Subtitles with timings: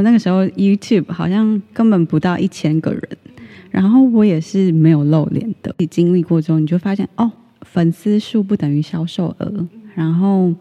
[0.00, 3.02] 那个时候 YouTube 好像根本不到一千个人，
[3.68, 5.74] 然后我也是没有露脸的。
[5.78, 7.28] 你经历过之后，你就发现哦，
[7.62, 9.66] 粉丝数不等于销售额，
[9.96, 10.54] 然后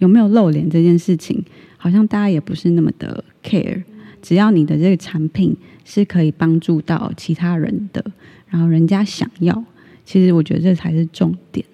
[0.00, 1.42] 有没有露脸这件事情，
[1.78, 3.82] 好像大家也不是那么的 care。
[4.20, 5.56] 只要你的这个产品
[5.86, 8.04] 是可以帮助到其他人的，
[8.50, 9.64] 然后人家想要，
[10.04, 11.64] 其实我觉得这才是重点。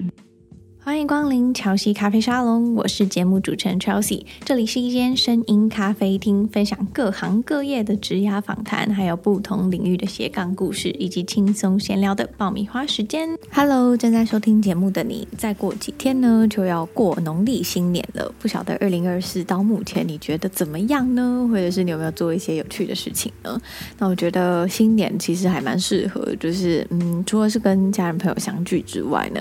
[0.85, 4.25] 欢迎光临乔西咖啡沙龙，我是节目主持人 Chelsea。
[4.45, 13.29] 这里是一间声音咖啡厅，分享各行各业的职涯访谈，还有不同领域的斜杠故事，以及轻松闲聊的爆米花时间。
[13.53, 21.47] Hello，正在收听节目的你，再过几天呢就要过农历新年了，不晓得二零二四到目前你觉得怎么样呢？
[21.49, 23.57] 或者是你有没有做一些有趣的事情呢？
[23.99, 29.41] 那我觉得新年其实还蛮适合，就是嗯，除了是跟家人朋友相聚之外呢。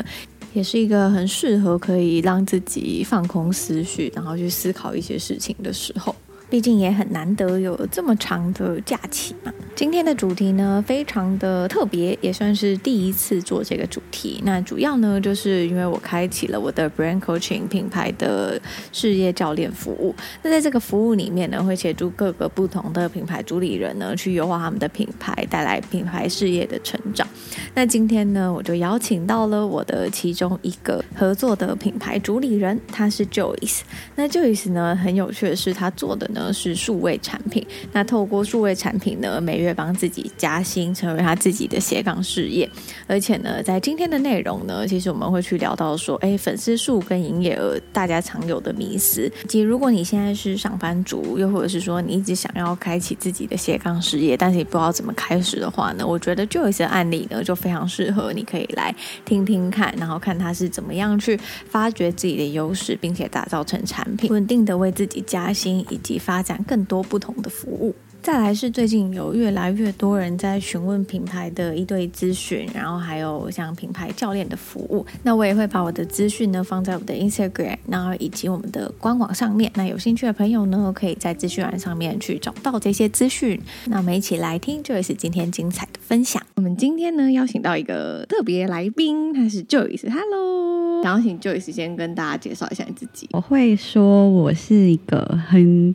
[0.53, 6.15] 也是一个很适合可以让自己放空思绪，然后去思考一些事情的时候。
[6.51, 9.53] 毕竟也很难得有这么长的假期嘛。
[9.73, 14.41] 今天的主题呢，非常的特别，也算是第一次做这个主题。
[14.43, 18.61] 那主要呢，就是因为我开启了我的 Brand Coaching 品牌的
[18.91, 20.13] 事业教练服务。
[20.43, 27.25] 那在这个服务里面呢，会协助各个不同的品牌主理人呢，去优化他们的品牌，带来品牌事业的成长。
[27.73, 33.79] 那今天呢，我就邀请到了我的其中一个合作的品牌主理人，他是 Joyce。
[34.15, 36.40] 那 Joyce 呢，很有趣的是，他做的呢。
[36.53, 42.69] 是数位产品，那透过数位产品呢，每月帮自己加薪，成为他自己的斜杠事业。
[43.05, 58.95] 而且呢，在今天的内容呢，其实我们会去聊到说，哎，粉丝数跟营业额，大家常有的迷思，即如果你现在是上班族，又或者是说你一直想要开启自己的斜杠事业，但是你不知道怎么开始的话呢，我觉得就有一些案例呢，就非常适合你可以来
[59.25, 67.93] 听听看，然后看他是怎么样去发掘自己的优势，并且打造成产品，稳定的为自己加薪，以及发发展更多不同的服务。
[68.21, 75.05] 再来是最近有越来越多人在询问品牌的一对咨询，然后还有像品牌教练的服务。
[75.23, 79.69] 那我也会把我的资讯呢放在我的 Instagram，然后以及我们的官网上面。
[79.75, 83.59] 那有兴趣的朋友呢，可以在资讯栏上面去找到这些资讯。
[83.87, 86.41] 那我们一起来听 Joyce 今天精彩的分享。
[86.55, 90.09] 我们今天呢邀请到一个特别来宾，他是 Joyce。
[90.09, 93.27] Hello，想要请 Joyce 先跟大家介绍一下你自己。
[93.33, 95.93] 我会说我是一个很。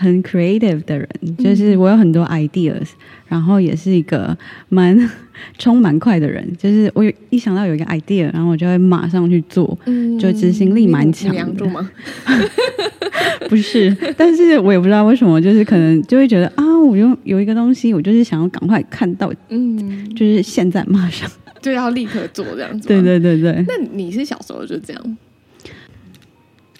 [0.00, 2.96] 很 creative 的人，就是我有很多 ideas，、嗯、
[3.28, 4.36] 然后也是一个
[4.70, 4.96] 蛮
[5.58, 11.64] 冲蛮快的人，就是我有一想到有一个 idea，然后我就会马上去做，嗯、就执行力蛮强的。
[11.64, 11.90] 的吗？
[13.50, 21.30] 不是，但是我也不知道为什么，就是可能就会觉得啊，我有有一个东西，我就是想要赶快看到，嗯，就是现在马上
[21.60, 22.88] 就要立刻做这样子。
[22.88, 23.62] 对对对对。
[23.68, 25.16] 那你是小时候就这样？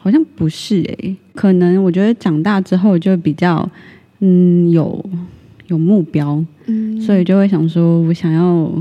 [0.02, 3.70] 好像不是诶、欸，可能我觉得长大之后就比较，
[4.20, 5.04] 嗯，有
[5.66, 8.72] 有目标，嗯，所以就会想说，我想要，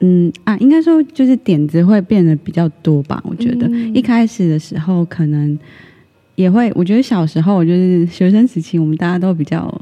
[0.00, 3.22] 嗯啊，应该说就是点子会变得比较多吧。
[3.24, 5.56] 我觉得、嗯、一开始的时候可能
[6.34, 9.72] 也会，我觉得小时候就是学生时期，我们大家都比较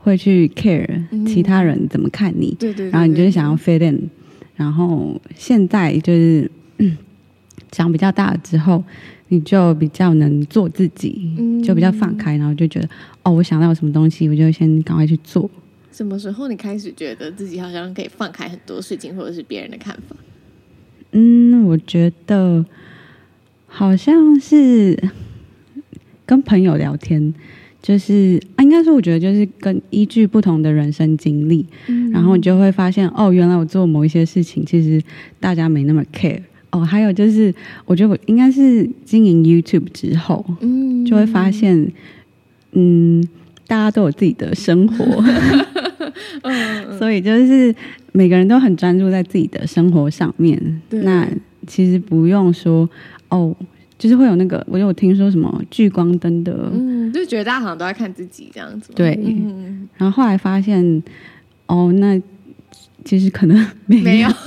[0.00, 0.86] 会去 care
[1.26, 4.10] 其他人怎么看你，对对，然后你就是想要 fit in，
[4.54, 6.50] 然后现在就是
[7.72, 8.84] 长比较大了之后。
[9.30, 12.88] 你就比较能做自己，嗯、就比较放开，然后就觉得
[13.22, 15.48] 哦，我想到什么东西，我就先赶快去做。
[15.92, 20.16] 什么时候你开始觉得自己好像可以放开很多事情，或者是别人的看法？
[21.12, 22.64] 嗯，我觉得
[23.66, 24.98] 好像是
[26.26, 27.32] 跟朋友聊天，
[27.80, 35.00] 就是啊，应该说我觉得就是跟依据不同的人生经历，嗯、然后你就会发现哦，原来我做某一些事情，其实
[35.38, 36.40] 大家没那么 care。
[36.70, 37.52] 哦，还有就是，
[37.84, 41.90] 我觉得我应该是经营 YouTube 之后，嗯，就会发现，
[42.72, 43.20] 嗯，
[43.66, 45.04] 大家都有自己的生活，
[46.42, 47.74] 嗯，所以就是
[48.12, 50.80] 每个人都很专注在自己的生活上面。
[50.88, 51.00] 对。
[51.02, 51.28] 那
[51.66, 52.88] 其实不用说，
[53.30, 53.54] 哦，
[53.98, 58.92] 就是会有那个，我有听说什么聚光灯的，嗯，就觉得大家好像都在看自己这样子。
[58.94, 61.02] 对，嗯，然后后来发现，
[61.66, 62.20] 哦，那
[63.04, 64.28] 其实可能没有。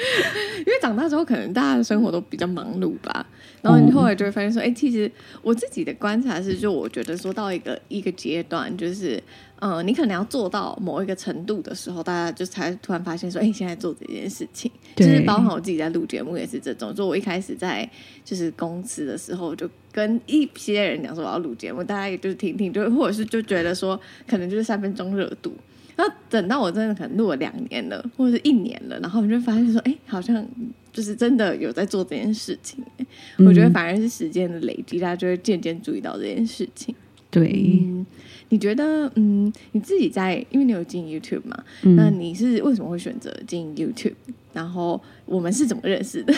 [0.60, 3.26] 因为长大之后，可能大家的生活都比较忙碌吧，
[3.62, 5.10] 然后你后来就会发现说，哎、欸，其实
[5.42, 9.22] 我自己的观察是，就我觉得说到一个一个阶段，就是，
[9.60, 17.88] 嗯，你可能要做到某一个程度的时候，大家就才突然发现说，哎、欸，现在做这件事情，就是包含我自己在录节目也是这种，就我一开始在
[18.24, 25.54] 就是公司的时候，就跟一些人讲说我要录节目，大家也就是听听，就或者是就觉得说，可能就是三分钟热度。
[26.00, 30.42] 那等到我真的可能录了两年了，或者是一年了，然后我就发现说，哎，好像
[30.90, 32.82] 就是真的有在做这件事情。
[33.36, 36.94] 嗯、我觉得反而是时间的累积，大家就会渐渐注意到这件事情。
[37.30, 38.06] 对、嗯，
[38.48, 44.14] 你觉得，嗯，你自己在，因为你有经营 YouTube 嘛，嗯、那你是为什么会选择经营 YouTube？
[44.54, 46.32] 然后我们是怎么认识的？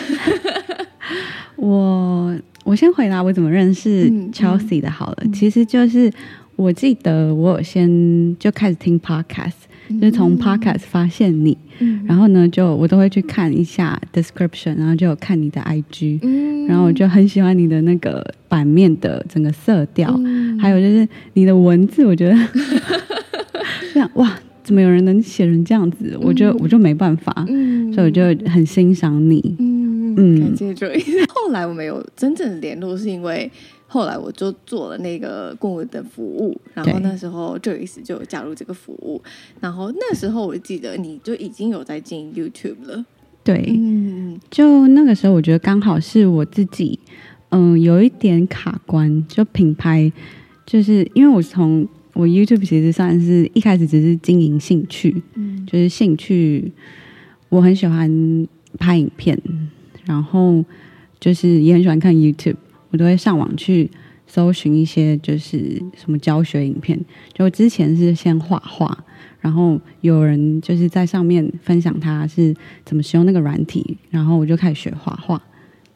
[1.55, 6.11] 我我先回答我怎么认识 Chelsea 的好了，其实就是
[6.55, 9.53] 我记得我有先就开始听 Podcast，、
[9.89, 22.35] 嗯、就是从 Podcast 发现你，嗯、然后呢就我都会去看一下 description，然后就有看你的 IG，、嗯、然后我就很喜欢你的那个版面的整个色调，嗯、还有就是你的文字，我觉得
[23.93, 24.37] 这样哇。
[24.63, 26.11] 怎么有人能写成这样子？
[26.13, 29.53] 嗯、我就我就没办法，嗯、所以我就很欣赏你。
[29.59, 31.03] 嗯嗯，感谢 Joyce。
[31.27, 33.51] 后来我们有真正联络，是因为
[33.93, 39.21] 后来我就做了那个顾问的服务，然后那时候 Joyce 就加入这个服务。
[39.59, 43.05] 然后那时候我记得你就已经有在经营 YouTube 了。
[43.43, 46.97] 对，嗯，就那个时候我觉得刚好是我自己，
[47.49, 50.11] 嗯、呃，有一点卡关，就品牌，
[50.65, 51.87] 就是因为我从。
[52.15, 56.71] 我 YouTube 其实算是一开始只是经营兴趣，嗯，就是兴趣，
[57.49, 58.47] 我很喜欢
[58.77, 59.35] 拍影片，
[60.05, 60.63] 然后
[61.19, 62.57] 就是也很喜欢看 YouTube，
[62.93, 63.91] 我都会上网去
[64.25, 66.97] 搜寻一些就是什么教学影片。
[67.33, 68.97] 就之前是先画画，
[69.41, 72.55] 然后有人就是在上面分享他是
[72.85, 75.41] 怎么使用那个软体，然后我就开始学画画，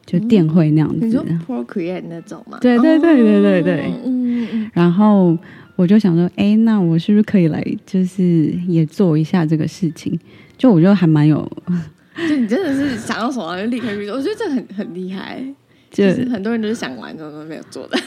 [0.04, 1.06] 就电绘那样子。
[1.06, 2.58] 嗯、你说 Procreate 那种吗？
[2.60, 5.38] 对对对对对对，嗯嗯，然后。
[5.78, 10.18] 我就想说，哎，那我是不是可以来，就是也做一下这个事情？
[10.56, 11.48] 就我觉得还蛮有，
[12.28, 15.40] 就你真的是想到什么就立刻去做，我觉得这很很厉害。
[15.90, 17.98] 就是很多人都是想玩，怎么没有做的。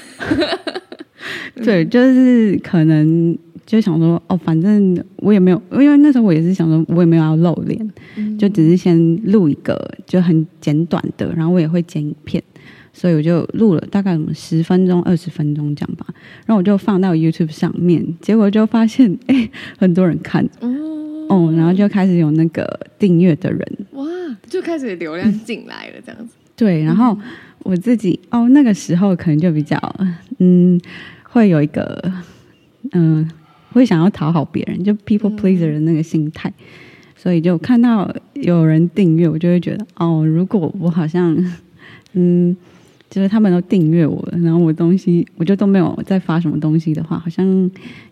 [1.63, 8.97] 对，就是可能就想说，哦，反正我也没有，因为那时候我也是想说，我也没有要露脸，嗯、就只是先
[9.31, 12.41] 录一个就很简短的，然后我也会剪影片。
[12.93, 16.05] 所以我就录了大概什么十分钟、二十分钟这样吧，
[16.45, 20.67] 然后我就放到 YouTube 上面，结果就发现哎，很多人看，哦，
[21.29, 24.05] 哦，然后就开始有那个订阅的人，哇，
[24.45, 26.35] 就开始流量进来了这样子。
[26.51, 27.17] 嗯、对，然后
[27.63, 29.77] 我自己哦，那个时候可能就比较
[30.39, 30.79] 嗯，
[31.23, 32.11] 会有一个
[32.91, 33.29] 嗯，
[33.73, 36.53] 会想要讨好别人，就 people pleaser 的那个心态，嗯、
[37.15, 41.35] 所以就看到有人订阅，我就会觉得哦，如果我好像
[42.13, 42.55] 嗯。
[43.11, 47.45] 就是他们都订阅我了，然后我东西我就都没有再发什么东西的话，好像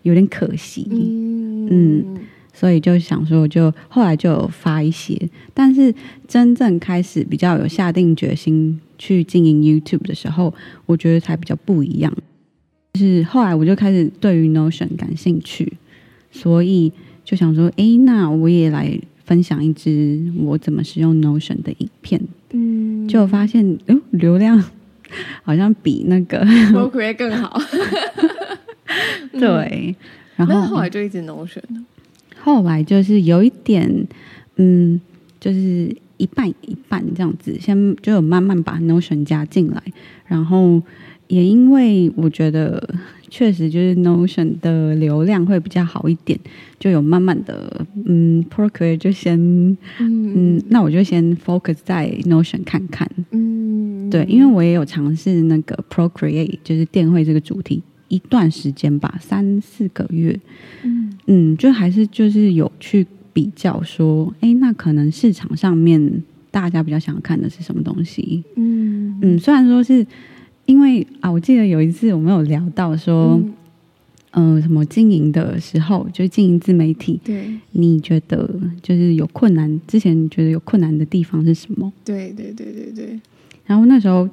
[0.01, 0.86] 有点可惜。
[0.91, 2.18] 嗯，嗯，
[2.60, 5.18] 所以就想说，就后来就有发一些，
[5.54, 5.96] 但是
[6.28, 10.54] 真正开始比较有下定决心去经营 YouTube 的时候，
[10.86, 12.14] 我觉得才比较不一样。
[12.96, 15.72] 就是后来我就开始对于 Notion 感兴趣，
[16.32, 16.92] 所以
[17.24, 22.20] 就想说，哎，那我也来分享一支我怎么使用 Notion 的影片。
[22.52, 24.62] 嗯，就发现，哦，流量。
[25.42, 27.60] 好像比那个 Procreate 更好，
[29.32, 29.96] 对。
[30.36, 31.64] 然后后来就一直 Notion
[32.41, 34.07] 后来就是有一点，
[34.56, 35.00] 嗯，
[35.39, 39.81] 就是一半一半这样子，先就有慢慢把 Notion 加进来，
[40.25, 40.81] 然后
[41.27, 42.95] 也因为我觉得
[43.30, 46.39] 确实就是 Notion 的流量会比较好一点，
[46.80, 49.38] 就有慢慢的，嗯，Procreate 就先，
[50.00, 54.09] 嗯，嗯，那我就先 focus 在 Notion 看看，嗯。
[54.09, 57.80] 对，因为我也有尝试那个 Procreate，就是电绘这个主题
[58.10, 60.38] 一段时间吧，三四个月。
[60.84, 68.44] 嗯嗯，就还是就是有去比较说，哎，那可能市场上面大家比较想看的是什么东西？
[68.56, 70.06] 嗯嗯，虽然说是
[70.66, 73.42] 因为啊，我记得有一次我们有聊到说，
[74.32, 78.50] 嗯、呃，什么经营的时候，就是经营自媒体，对，你觉得
[78.82, 79.80] 就是有困难？
[79.88, 81.92] 之前觉得有困难的地方是什么？
[82.04, 83.20] 对对对对对。
[83.66, 84.28] 然后那时候，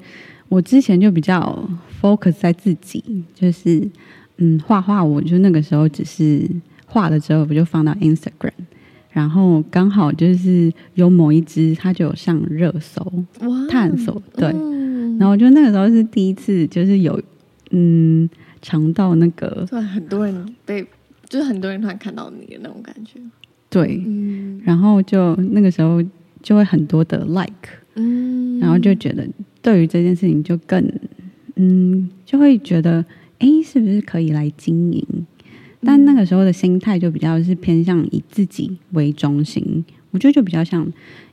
[0.48, 1.68] 我之前就比较
[2.00, 3.02] focus 在自己，
[3.34, 3.88] 就是
[4.38, 6.48] 嗯，画画，我就那个时候只是
[6.86, 8.52] 画了之后，我就放到 Instagram，
[9.10, 13.04] 然后刚好就是有某一支，它就有上热搜，
[13.68, 17.20] 探索对，嗯、然后就那个时候是第一次，就是有
[17.70, 18.28] 嗯
[18.62, 20.86] 尝到那个，突然很多人被，
[21.28, 23.18] 就是很多人突然看到你的那种感觉，
[23.68, 26.02] 对，嗯、然后就那个时候
[26.42, 27.68] 就会很多的 like。
[27.98, 29.26] 嗯，然后就觉得
[29.66, 30.80] 对于这件事情就更，
[31.56, 33.04] 嗯，就会觉得，
[33.40, 35.04] 哎，是不是可以来经营？
[35.82, 40.86] 但那个时候的心态就比较是偏向以自己为中心，我觉得就比较像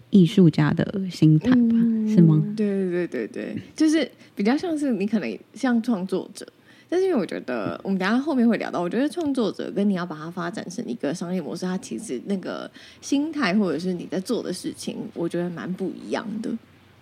[0.10, 2.44] 艺术家的心态吧，嗯、是吗？
[2.58, 6.44] 对对对对对，就是比较像是你可能像创作者。
[6.90, 16.52] 但是因为我觉得，我们等下后面会聊到，我觉得创作者跟你要把它发展成一个商业模式，它其实那个心态或者是你在做的事情，我觉得蛮不一样的。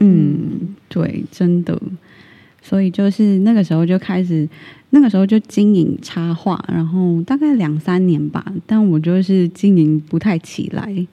[0.01, 1.79] 嗯，对，真的。
[2.61, 4.47] 所以就是那个时候就开始，
[4.91, 11.07] 那个时候就经营插画，然后大概两三年吧，但我就是经营不太起来。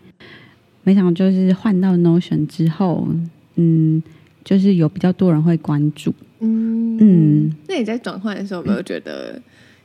[0.83, 3.09] 没想到就是换到 Notion 之后，
[3.57, 4.03] 嗯，
[4.45, 6.15] 就是有比较多人会关注。
[6.41, 9.41] 嗯嗯，那你在转换的时候有没有觉得，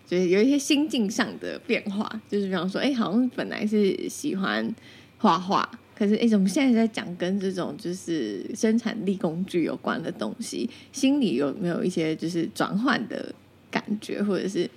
[0.05, 2.21] 就是有一些心境上的变化？
[2.29, 4.73] 就是比方说，哎，好像本来是喜欢
[5.17, 10.69] 画画，可是哎，怎么现在在讲跟这种就是生产力工具有关的东西？
[10.91, 13.33] 心里有没有一些就是转换的
[13.69, 14.69] 感觉，或者是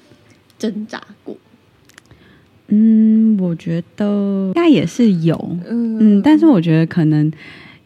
[0.59, 1.37] 挣扎过？
[2.69, 7.31] 嗯，我觉得应该也是有，嗯，嗯，但是我觉得可能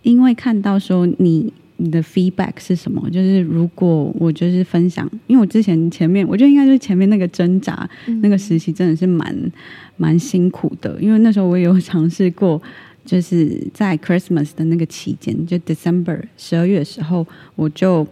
[0.02, 1.52] 因为看到说你。
[1.82, 3.08] 你的 feedback 是什么？
[3.08, 9.34] 就是如果我就是分享，因为我之前前面，我觉得应该就是前面那个挣扎，嗯、那个实习真的是蛮
[9.96, 11.00] 蛮辛苦的。
[11.00, 12.60] 因为那时候我也有尝试过，
[13.04, 17.26] 就是在 Christmas 的那个期间，就 December 十二月的时候，
[17.56, 18.06] 我就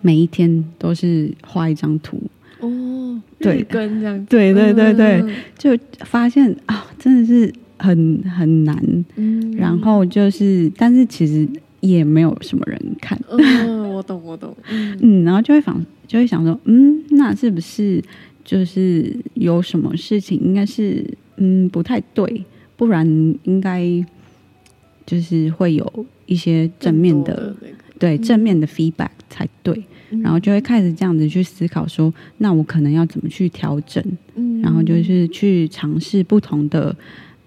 [0.00, 2.20] 每一天都是画一张图。
[2.60, 9.04] 哦，对，跟这样，对对对对，嗯、就发现啊，真的是很很难。
[9.16, 11.46] 嗯，然后就是，但是其实。
[11.80, 18.02] 也没有什么人看，嗯，我懂，我懂，嗯， 然后就会想，就会想说，嗯，那是不是
[18.42, 21.04] 就是有什么事情应该是
[21.36, 22.42] 嗯不太对，
[22.84, 23.06] 不然
[23.44, 23.82] 应该
[25.06, 36.94] 就是会有一些正面的，的那个、对正面的 feedback 才对，嗯、然后就会开始这样子去思考说，那我可能要怎么去调整，嗯，然后就是去尝试不同的。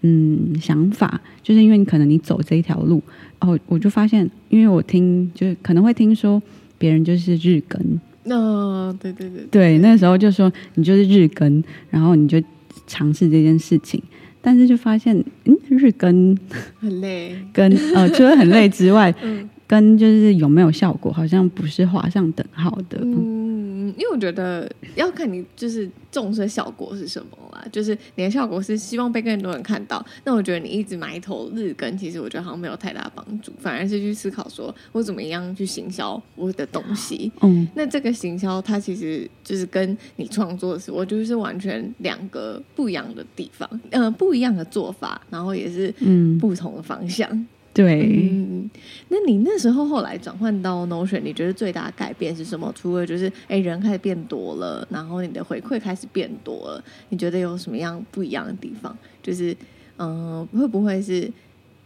[0.01, 3.01] 嗯，想法就是因为你可能你走这一条路
[3.39, 6.41] 哦，我就发现，因为我听就是可能会听说
[6.77, 12.41] 别人就是日更，哦，对对对，对，那时候就说你就是日更，然后你就
[12.85, 14.01] 尝试这件事情，
[14.41, 15.15] 但是就发现，
[15.45, 16.37] 嗯，日更
[16.79, 19.49] 很累， 跟呃除了很累之外， 嗯。
[19.69, 22.97] 跟就是有没有效果，好像不是画上等号的。
[23.01, 27.65] 嗯，因为我觉得要看你就是重视的效果是什么啦。
[27.71, 37.31] 就是你的效果是希望被更多人看到，那我觉得你一直埋头日更，其实我觉得好像没有太大帮助，反而是去思考说我怎么样去行销我的东西。
[37.41, 47.29] 嗯，那这个行销它其实就是跟你创作的时候，我就是完全两个不一样的地方，嗯、呃，不一样的做法，然后也是嗯不同的方向。
[47.31, 48.67] 嗯对，嗯，
[49.09, 52.73] 那你那时候后来转换到 Notion，你觉得最大的改变是什么？
[52.75, 58.97] 除了就是，哎，人开始变多了，然后你的回馈开始变多了，你觉得有什么样不一样的地方？
[59.21, 59.55] 就是，
[59.99, 61.31] 嗯，会不会是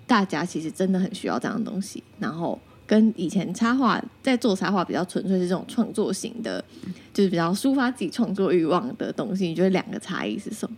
[0.07, 2.01] 大家其实真的很需要这样的东西？
[2.19, 2.57] 然后
[2.87, 6.63] 跟以前插画在做插画比较纯粹是这种创作型的，
[7.13, 10.77] 就是比较抒发自己创作欲望的东西，你觉得两个差异是什么？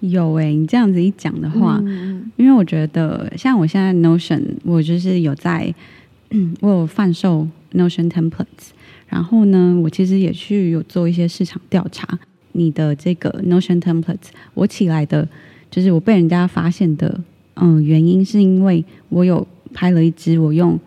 [0.00, 5.74] 有哎、欸，你这样子一讲的话，嗯、因为我觉得像我现在 Notion，我就是有在，
[6.60, 8.70] 我有贩售 Notion templates，
[9.08, 12.18] 然后呢，我其实也去有做一些市场调查。
[12.52, 15.28] 你的这个 Notion templates，我起来的，
[15.70, 17.20] 就是我被人家发现的，
[17.56, 20.78] 嗯，原因是因为我有拍了一支，我用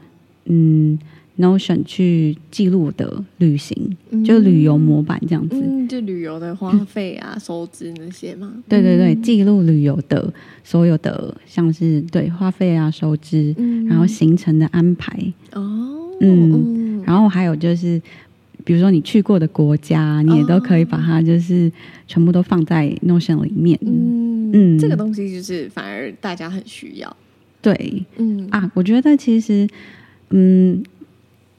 [0.46, 0.98] 嗯。
[1.42, 8.54] Notion 去记录的旅行，嗯、就旅游模板这样子，嗯、就旅游的花费啊、收支那些嘛。
[8.70, 10.32] 对对对，记录旅游的
[10.64, 15.12] 所有的，像是对花费啊、收支，嗯、然后行程的安排。
[15.54, 18.00] 哦，嗯，然后还有就是，
[18.64, 21.72] 比如说你去过的国家，你也都可以把它就是
[22.08, 23.78] 全部都放在 Notion 里面。
[23.82, 27.18] 嗯嗯，这个东西就是反而大家很需要。
[27.62, 29.68] 对，嗯啊，我觉得其实，
[30.30, 30.84] 嗯。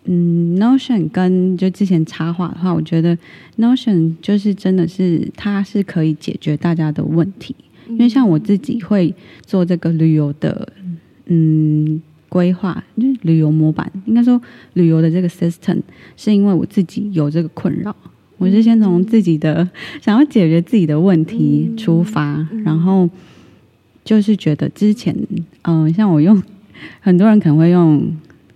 [0.05, 3.17] 嗯，Notion 跟就之前插画的话，我觉得
[3.57, 7.55] Notion 就是真的是它是可以解决大家的问题，
[7.89, 10.73] 因为像我自己会做这个旅游的
[11.27, 14.43] 嗯规划，就是旅游模板，应该说
[14.73, 15.81] 旅游的这个 system，
[16.17, 17.95] 是因为我自己有这个困扰，
[18.39, 23.09] 我是先从自己的想要解决自己的问题出发，然后
[24.05, 25.17] 就是觉得之前
[25.63, 26.43] 嗯，像我用
[26.99, 28.13] 很多人可能会用。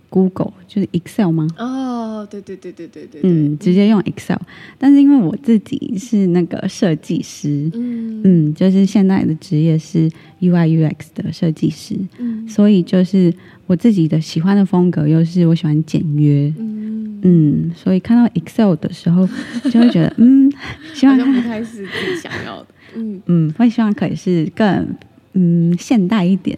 [0.09, 1.47] Google 就是 Excel 吗？
[1.59, 4.39] 哦，对对对对对对，嗯，直接用 Excel。
[4.79, 10.11] 但是因为我自己是那个设计师，嗯嗯，就是现在的职业是
[10.41, 13.33] UI UX 的设计师，嗯，所以就是
[13.67, 19.29] 我自己的喜欢的风格又是我喜欢简约，嗯嗯，所以看到 Excel 的时候
[19.71, 20.51] 就会觉得，嗯，
[20.95, 24.87] 希望不太是自己想要的，嗯嗯，会希望可以是更
[25.33, 26.57] 嗯现代一点。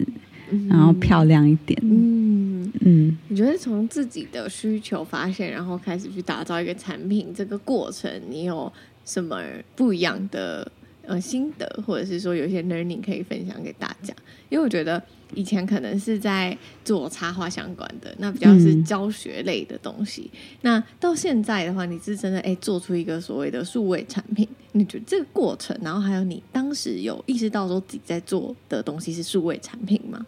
[0.69, 1.78] 然后漂亮一点。
[1.83, 8.71] 嗯嗯，嗯，你觉得从自己的需求发现，然后开始去打造一个产品，这个过程你有
[9.05, 9.43] 什么
[9.75, 10.71] 不一样的
[11.07, 14.14] 呃心得，或者是说有一些 learning 可以分享给大家？
[14.50, 15.02] 因为我觉得
[15.35, 20.31] 以前可能是在做插画相关的，那比较是教学类的东西。
[20.33, 30.26] 嗯、那到现在的话，你是真的哎做出一个所谓的数位产品，你觉得这个过程，然后还有你当时有意识到说自己在做的东西是数位产品吗？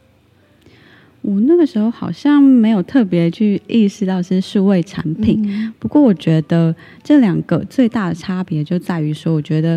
[1.22, 9.76] 我那个时候好像没有特别去意识到是数位产品，嗯、不过我觉得这两个最大的差别就在于说，我觉得，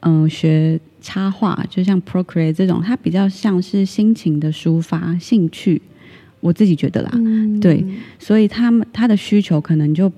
[0.00, 5.82] 嗯、呃，学插画就像 Procreate 这种，它比较像是心情的抒发、兴趣，
[6.40, 7.84] 我自己觉得啦，嗯、对，
[8.18, 10.10] 所以他们他的需求可能就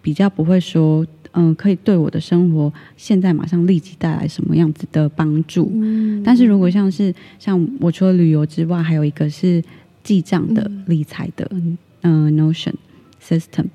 [0.00, 5.68] 比较不会说，嗯、呃，可以对我的生活现在马上立即带来什么样子的帮助。
[5.74, 9.60] 嗯、但是如果像是像我除了旅游之外，还有一个是。
[10.02, 12.74] 记账的、理财的，嗯、呃、，Notion
[13.22, 13.66] System，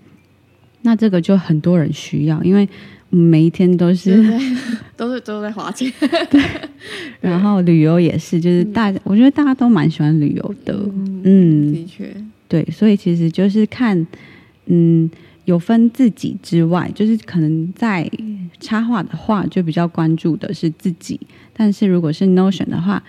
[0.82, 2.68] 那这个就很多人需要，因为
[3.10, 4.24] 每一天都是
[4.96, 5.92] 都是都在花钱，
[6.30, 6.42] 对。
[7.22, 12.16] 然后旅游也是，就是大家，嗯、我觉得大家都蛮喜欢旅游的，嗯，嗯的确，
[12.48, 14.06] 对，所以其实就是看，
[14.66, 15.10] 嗯，
[15.46, 18.10] 有分自己之外，就是可能在
[18.60, 21.20] 插画的话，就比较关注的是自己，
[21.54, 22.98] 但是如果是 Notion 的话。
[22.98, 23.04] 嗯，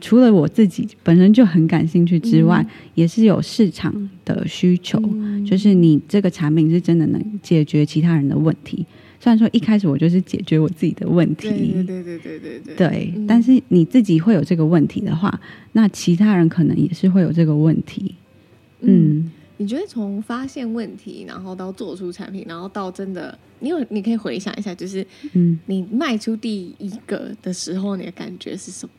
[0.00, 8.84] 除了我自己本身就很感兴趣之外，嗯、也是有市场的需求，嗯、就是你这个产品是真的能解决其他人的问题。
[9.20, 15.40] 虽然说一开始我就是解决我自己的问题，对对对对对对对，但是你自己会有这个问题的话，
[15.72, 18.14] 那其他人可能也是会有这个问题。
[18.80, 28.92] 嗯，嗯，你觉得从发现问题，然后到做出产品，然后到真的，你有你可以回想一下，就是嗯，你卖出第一个的时候，你的感觉是什么？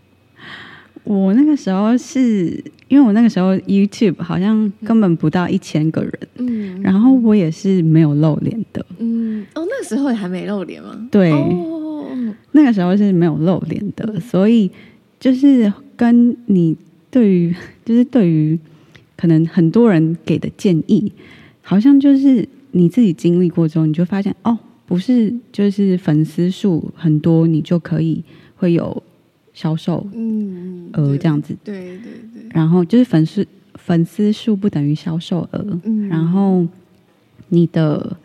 [1.05, 11.07] 我那个时候是因为我那个时候 YouTube 好像根本不到一千个人，嗯，然后我也是没有露脸的，嗯，哦，那个时候也还没露脸吗？
[11.11, 12.07] 对，哦，
[12.51, 14.69] 那个时候是没有露脸的，嗯，所以
[15.19, 16.75] 就是跟你
[17.09, 18.57] 对于 就是对于
[19.15, 21.11] 可能很多人给的建议，
[21.61, 28.23] 好像就是你自己经历过之后，你就发现哦，不是就是粉丝数很多你就可以
[28.55, 29.03] 会有。
[29.55, 32.43] 销售，嗯，额这样子，对对对。
[32.51, 36.07] 然后就是粉丝粉丝数不等于销售额，嗯。
[36.09, 36.67] 然后
[37.49, 38.15] 你的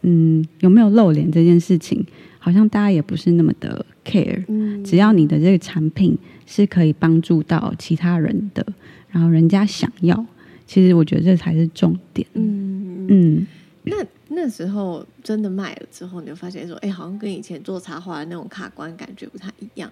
[0.00, 2.04] 嗯有没有露脸这件事情，
[2.38, 4.42] 好像大家也不是那么的 care。
[4.48, 4.82] 嗯。
[4.82, 8.66] 只要你的这个产品是可以帮助到其他人的，
[9.10, 10.24] 然后人家想要，
[10.66, 12.26] 其实我觉得这才是重点。
[12.32, 13.46] 嗯嗯。
[13.84, 13.96] 那
[14.28, 19.90] 那时候真的卖了之后，你就发现说，哎，好像跟以前做插画的那种卡关感觉不太一样。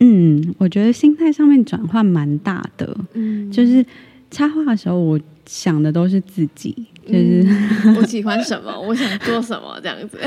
[0.00, 2.96] 嗯，我觉得心态上面转换蛮大的。
[3.14, 3.84] 嗯，就是
[4.30, 6.72] 插画的时候，我想的都是自己，
[7.06, 10.18] 就是、嗯、 我喜欢什么，我想做什么这样子。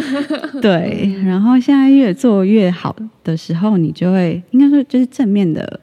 [0.62, 5.80] 对，然后现在越做越好的时候，你就会应该说就是正面的，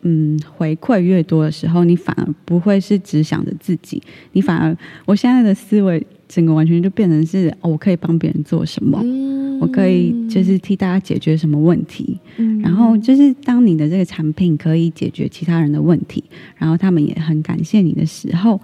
[0.00, 8.98] 嗯，回馈越多的时候，你反而不会是只想着自己，你反而我现在的思维整个完全就变成是，哦，我可以帮别人做什么。
[9.04, 16.24] 嗯我可以就是替大家解决什么问题，嗯、然后就是当你的这个产品可以解决其他人的问题，
[16.56, 18.60] 然后他们也很感谢你的时候，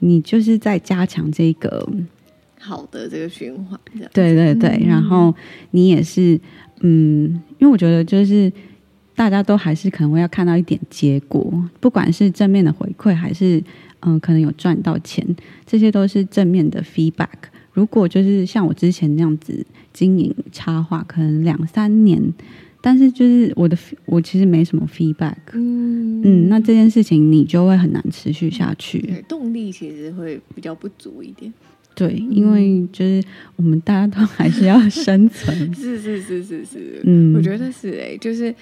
[0.00, 1.88] 你就是在加强这个
[2.58, 3.80] 好的这个循环。
[4.12, 5.34] 对对对，嗯、然后
[5.70, 6.38] 你也是
[6.82, 8.52] 嗯，因为我觉得就是
[9.14, 11.50] 大家都还是可能会要看到一点结果，
[11.80, 13.62] 不管是正面的回馈，还是
[14.04, 15.26] 嗯、呃、可能有赚到钱，
[15.66, 17.28] 这些都是正面的 feedback。
[17.72, 22.22] 如果就是像我之前那样子经营插画，可能两三年，
[22.80, 31.52] 但是就是我的我其实没什么 feedback，嗯嗯，那这件事情你就会很难持续下去，对，动力其实会比较不足一点。
[31.96, 33.22] 对，因为就是
[33.56, 38.54] 我们大家都还是要 生存，是是是是是，嗯，我觉得是哎、欸，就是。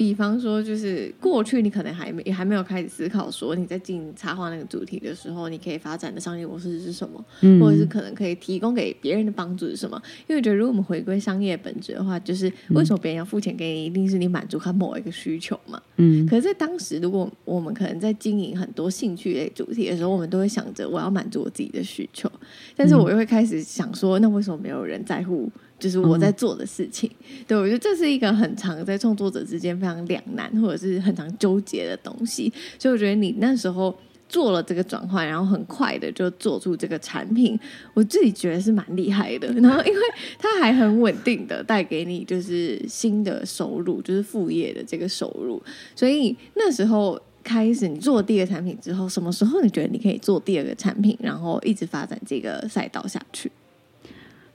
[0.00, 10.00] 比方说，就是过去你可能还没还没有开始思考说你在进插画那个主题的时候，你可以发展的商业模式是什么，嗯、或者是可能可以提供给别人的帮助是什么？
[10.26, 15.78] 因为我觉得，如果我们回归商业本质的话，就是为什么别人要付钱给你，一定是你满足他某一个需求嘛。
[15.96, 16.26] 嗯。
[16.26, 22.26] 可是，在当时，如果我们可能在经营很多兴趣类主题的时候，我们都会想着我要满足我自己的需求，
[22.74, 25.52] 但是我又会开始想说，那为什么没有人在乎？
[25.80, 32.52] 就是我在做的事情，嗯、对，我觉得这是一个很常在创作者之间非常两难，或者是很常纠结的东西。
[32.78, 33.92] 所以我觉得你那时候
[34.28, 37.58] 做了这个转换，然后很快的就做出这个产品，
[37.94, 39.48] 我自己觉得是蛮厉害的。
[39.54, 40.00] 然后因为
[40.38, 45.60] 它还很稳定的带给你就是新的收入，就是副业的这个收入。
[45.96, 53.50] 所以那时候开始你做第一个产品之后，什么时候你觉得你可以做第二个产品，然后一直发展这个赛道下去？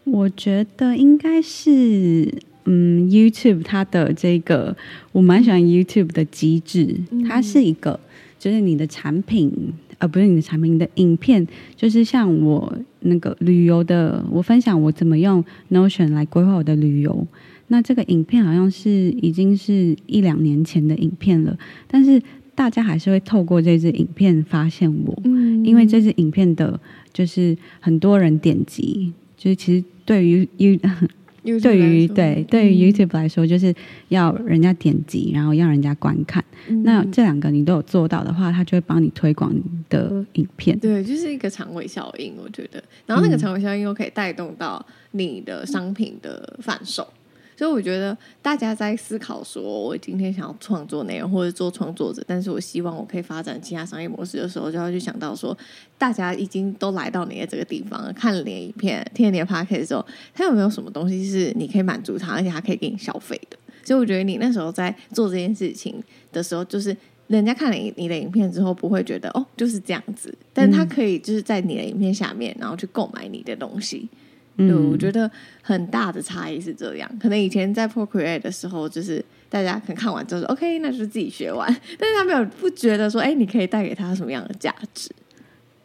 [0.06, 2.32] 我觉得应该是，
[2.65, 4.76] 嗯，YouTube 它的这个
[5.12, 6.96] 我蛮喜欢 YouTube 的机制，
[7.28, 8.00] 它是一个
[8.39, 9.52] 就是你的产品，
[9.98, 17.28] 呃，不是你的产品，你的影片，就是像我那个旅游的，我分享我怎么用 Notion 来规划我的旅游。
[17.68, 22.22] 那这个影片好像是已经是一两年前的影片了，但是
[22.54, 26.80] 大家还是会透过这支影片发现我，嗯，因为这支影片的，
[27.12, 30.80] 就是很多人点击，就是其实对于 You，
[31.60, 33.74] 对于对对于 YouTube 来说，就是
[34.08, 36.44] 要人家点击，然后要人家观看。
[36.68, 40.78] 嗯、那这两个你都有做到的话，他就会帮你推广你的影片。
[40.80, 42.84] 对，就是一个长尾效应，我觉得。
[43.06, 47.08] 然后那个长尾效应又可以带动到你的商品的贩售。
[47.58, 55.58] 所以我觉得大家在思考说，我今天想要创作内容或者做创作者，但是我希望我可以发展其他商业模式的时候，就要去想到说，
[55.98, 63.58] 大家已经都来到你的这个地方，看了你的影片，听了你的 podcast 的时候，他有没有什么东西是你可以满足他，而且他可以给你消费的？
[63.84, 65.96] 所以我觉得你那时候在做这件事情
[66.34, 66.96] 的时候，就是
[67.28, 74.10] 人家看了你的影片之后，不会觉得哦就是这样子，但他可以就是在你的影片下面，然后去购买你的东西。
[74.58, 75.30] 对，我觉得
[75.62, 77.10] 很大的差异是这样。
[77.20, 81.68] 可能以前在 Procreate 的时候，就是大家可能看完之后说 OK，那就是自己学完，
[82.00, 85.10] 但是他没有不觉得说，哎，你可以带给他什么样的价值？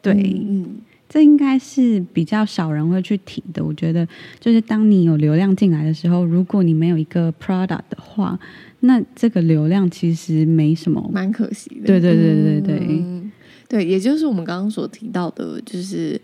[0.01, 0.77] 对，嗯，
[1.09, 3.61] 这应该是比较少人会去提的。
[3.61, 4.07] 我觉得，
[4.39, 8.39] 就是当你有流量进来的时候，如果你没有一个 product 的话，
[8.79, 11.87] 那这个流量其实没什么，蛮可惜的。
[11.87, 13.31] 对对对对对，嗯，
[13.67, 16.19] 对，也就是我们刚刚所提到的，就是。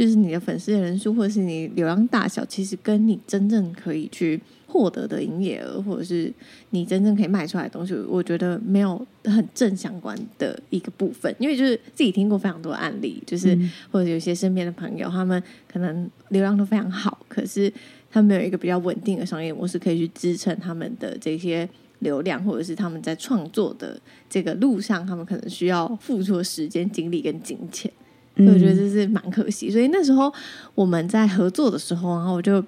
[0.00, 6.32] 就是你的粉丝的人数，或者是你流量大小，其实跟你真正可以去获得的营业额，或者是
[6.70, 11.36] 你真正可以卖出来的东西，我觉得没有很正相关的一个部分。
[11.38, 13.54] 因为就是自己听过非常多案例，就是
[13.92, 17.70] 或者有些身边的朋友，他们可能流量都非常好，可是
[18.10, 27.92] 他们有一个比较稳定的商业模式，可以去支撑他们的这些流量，或者是他们在创作的这个路上，他们可能需要付出的时间、精力跟金钱。
[28.36, 30.32] 我觉得这是蛮可惜，所以那时候
[30.74, 32.64] 我们在合作的时候，然后我就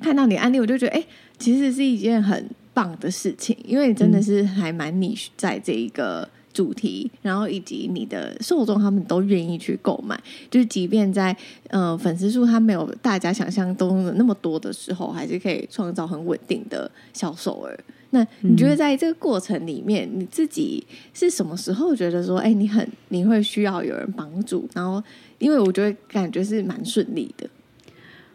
[0.00, 1.06] 看到你案例，我就觉得，哎，
[1.38, 10.18] 其实是一件很棒的事情，因为真的是还蛮 niche 在这一个主题，然后以及你的受众他们都愿意去购买，
[10.50, 11.36] 就是即便在
[11.68, 17.76] 呃粉丝数他没有大家想象中的那么多的时候，还是可以创造很稳定的销售额。
[18.10, 24.68] 那你觉得在这个过程里面，你自己是什么时候觉得说，哎，你很你会需要有人帮助？
[24.74, 25.02] 然后，
[25.38, 27.48] 因为我觉得感觉是蛮顺利的。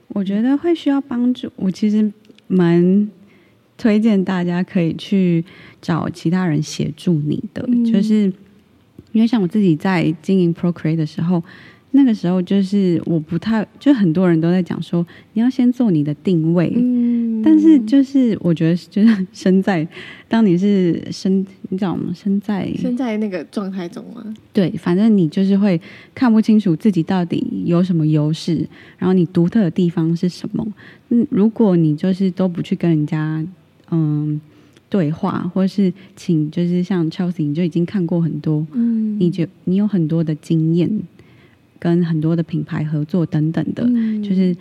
[0.09, 2.11] 我觉得会需要帮助，我其实
[2.47, 3.09] 蛮
[3.77, 5.43] 推荐大家可以去
[5.81, 8.31] 找其他人协助你的，嗯、就是
[9.13, 11.43] 因为像我自己在经营 Procreate 的时候。
[11.93, 19.85] 那个时候就是我不太，就很多人都在讲说，你要先做你的定位，嗯，但是就是我觉得就是身在，
[20.29, 22.13] 当你是身，你知道吗？
[22.15, 24.33] 身在身在那个状态中吗？
[24.53, 25.79] 对，反正你就是会
[26.15, 28.65] 看不清楚自己到底有什么优势，
[28.97, 30.65] 然后你独特的地方是什么。
[31.09, 33.45] 嗯，如果你就是都不去跟人家
[33.89, 34.39] 嗯
[34.89, 40.89] 对话，或是请就是像 Chelsea，你就已经看过很多，嗯，你就你有很多的经验。
[41.81, 44.55] 跟很多的品牌合作等等的，嗯、就是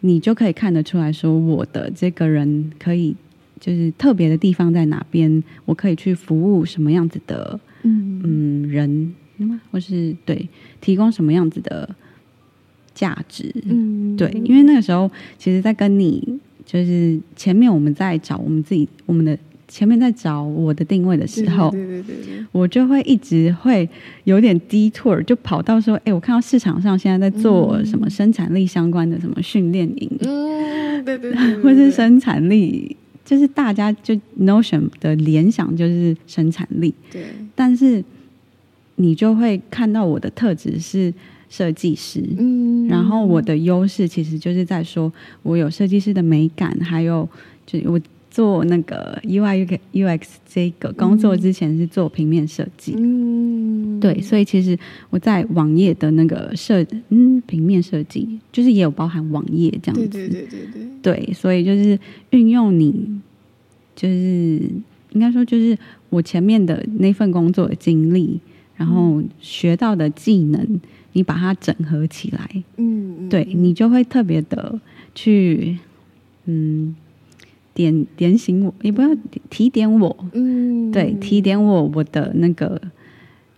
[0.00, 3.16] 你就可以看得出来说，我的这个人可以
[3.58, 9.14] 就是特别的地方在哪边，我可以去服务什么样子的嗯，嗯人，
[9.70, 10.46] 或是对
[10.82, 11.88] 提供什么样子的
[12.94, 19.38] 价值，嗯，对，因为那个时候其实，在跟你就是前面我们在找我们自己我们的。
[19.76, 23.86] 前面在找我的定位的时候，对对对对，我就会一直会
[24.24, 38.02] 有点 detour，就跑到说，哎，我看到市场上现在在做什么生产力相关的什么训练营，嗯，对对对，或是生产力，就是大家就 Notion 的联想就是生产力，对，但是
[38.94, 41.12] 你就会看到我的特质是
[41.50, 45.12] 设计师，嗯，然后我的优势其实就是在说
[45.42, 47.28] 我有设计师的美感，还有
[47.66, 48.00] 就我。
[48.36, 62.92] 做那个 UI UX 这个工作之前是做平面设计，嗯，对，所以其实我在网页的那个设，嗯，平面设计就是也有包含网页这样子，对对对对对，对，所以就是运用你，
[63.94, 64.60] 就是
[65.12, 65.74] 应该说就是
[66.10, 68.38] 我前面的那份工作的经历，
[68.76, 70.78] 然后学到的技能，
[71.14, 74.78] 你把它整合起来，嗯，对，你就会特别的
[75.14, 75.78] 去，
[76.44, 76.94] 嗯。
[77.76, 79.08] 点点醒我，也不要
[79.50, 82.80] 提点我，嗯，对，提点我我的那个，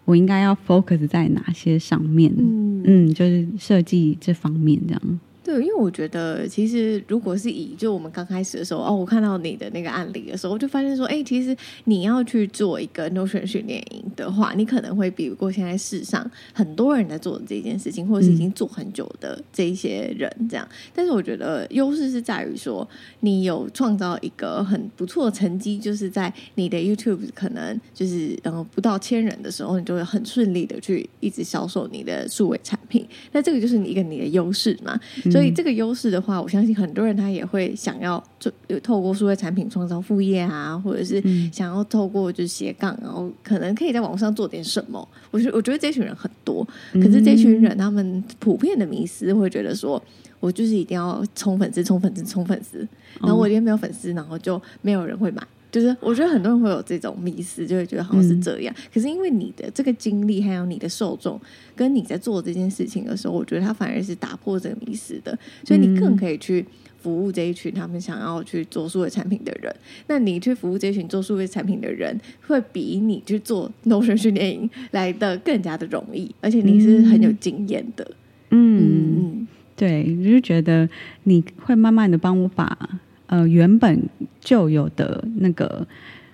[0.04, 5.20] 我应该要 focus 在哪些上面，嗯，嗯，就是设计这方面这样。
[5.48, 20.68] 对，因为我觉得其实如果是以就我们刚开始的时候哦，我看到你的那个案例的时候，我就发现说，哎，其实你要去做一个 Notion 训练营的话，你可能会比不过现在世上很多人在做的这件事情，或者是已经做很久的这一些人这样。
[20.70, 22.86] 嗯、但是我觉得优势是在于说，
[23.20, 33.08] 你有创造一个很不错的成绩，就是在你的 YouTube 可能就是然后不到千人的时候，你就会很顺利的去一直销售你的数位产品。
[33.32, 35.00] 那这个就是你一个你的优势嘛。
[35.24, 41.22] 嗯所以这个优势的话，我相信很多人他也会想要做，透过数位产品创造副业啊，或者是
[41.52, 45.08] 想要透过就是斜杠，然后可能可以在网上做点什么。
[45.30, 50.02] 我觉我觉得这群人很多，可是这群人他们普遍的迷思会觉得说，
[50.40, 52.86] 我就是一定要冲粉丝、冲粉丝、冲粉丝，
[53.20, 55.42] 然后我今天没有粉丝，然后就没有人会买。
[55.70, 58.74] 就是我觉得很多人会有这种迷思，就会觉得好像是这样。
[58.78, 61.38] 嗯、可是因为你的这个经历，还有你的受众，
[61.76, 65.38] 跟你在做这件事情的时候，我觉得他反而是打破这个迷思的。
[65.64, 66.64] 所以你更可以去
[67.00, 69.74] 服务这一群他们想要去做数位产品的人。
[70.06, 78.10] 那你去服务这一群做数位产品的人，会比你去做 Notion 训练营来的更加的容易，而且你是很有经验的。
[78.50, 80.88] 嗯，嗯对，我就觉得
[81.24, 83.00] 你会慢慢的帮我把。
[83.28, 84.02] 呃，原本
[84.40, 85.86] 就有的那个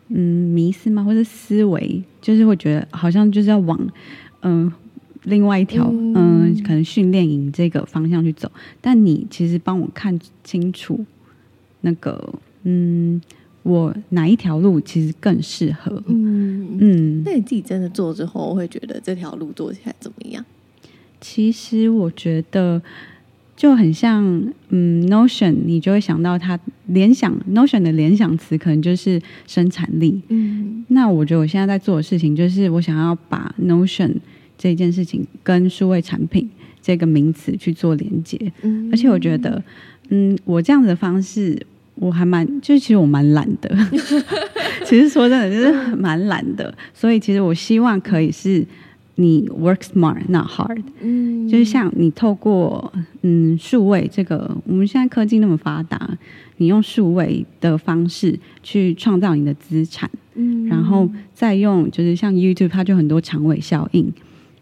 [0.08, 0.16] 嗯
[0.54, 1.02] 迷思吗？
[1.02, 3.78] 或者思维，就是会觉得好像就是要往
[4.42, 4.72] 嗯、呃、
[5.24, 8.48] 另外一条嗯、呃、可能训练营这个方向去走。
[8.80, 11.04] 但你其实帮我看清楚
[11.80, 13.20] 那个嗯，
[13.64, 16.00] 我哪一条路其实更适合？
[16.06, 17.22] 嗯嗯。
[17.24, 20.44] 那你自己真的做之后，会觉得这条路做起来怎么样？
[21.20, 22.80] 其实我觉得。
[23.64, 24.22] 就很像，
[24.68, 30.20] 嗯，Notion，你就会想到它联想 Notion 的联想词可能就是生产力。
[30.28, 34.16] 嗯，那我觉得我现在在做的事情就是我想要把 Notion
[34.58, 36.46] 这件事情跟数位产品
[36.82, 38.52] 这个名词去做连接。
[38.60, 39.64] 嗯，而且我觉得，
[40.10, 41.58] 嗯，我这样子的方式
[41.94, 43.74] 我还蛮，就是其实我蛮懒的。
[44.84, 46.76] 其实说真的，就是蛮懒的。
[46.92, 48.66] 所以其实我希望可以是。
[49.16, 56.18] 你 work smart not hard，嗯，就是像你透过嗯数位这个，我们现在科技那么发达，
[56.56, 64.12] 你用数位的方式去创造你的资产，嗯，然后再用就是像 YouTube，它就很多长尾效应，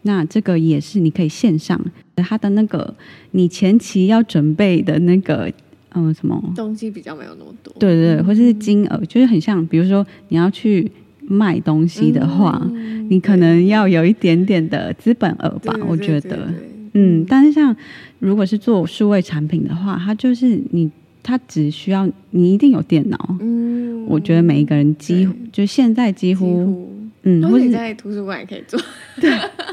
[0.03, 1.81] 那这个也是你可以线上
[2.17, 2.95] 它的那个
[3.31, 5.51] 你前期要准备的那个
[5.95, 6.53] 嗯什么？
[6.55, 10.93] 东西比较没有那么多，对对对，或者是金额，就是很像，比如说你要去。
[11.27, 16.49] 卖东西的话，嗯、你可能要有一点点的资本额吧，我觉得，
[16.95, 17.75] 嗯，但是像
[18.19, 20.91] 如果是做数位产品的话，它就是你，
[21.23, 26.89] 它只需要你一定有电脑，嗯，我觉得每一个人几乎就现在几乎，
[27.23, 28.81] 嗯，或者你在图书馆也可以做，
[29.21, 29.31] 对，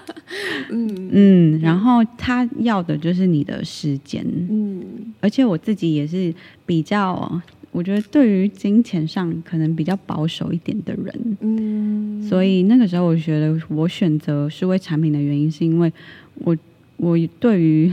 [0.70, 1.10] 嗯。
[1.12, 4.82] 嗯，然后他要的就是你的时间，嗯，
[5.20, 6.34] 而且我自己也是
[6.66, 7.42] 比较。
[7.72, 15.92] 我觉得对于金钱上可能比较保守一点的人，嗯，所以那个时候我觉得我选择数位产品的原因，是因为
[16.36, 16.58] 我
[16.98, 17.92] 我对于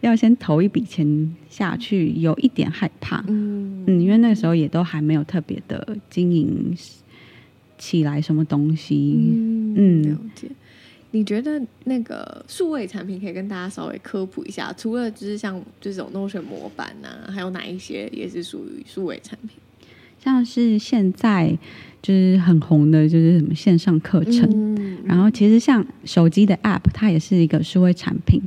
[0.00, 3.84] 要先投一笔钱下去有一点害怕，嗯。
[3.86, 6.76] 嗯，因为那个时候也都还没有特别的经营
[7.78, 10.02] 起来什么东西，嗯，嗯。
[10.02, 10.48] 了解。
[11.16, 14.70] 你觉得那个数位产品可以跟大家稍微科普一下？
[14.76, 19.52] 除了就是像这种 Notion 模板啊，还有哪一些也是属于数位产品？
[20.22, 21.56] 像是现在
[22.02, 24.46] 就是很红的，就是什么线上课程。
[24.76, 28.42] 嗯、然后其实像手机的 App，它也是一个数位产品。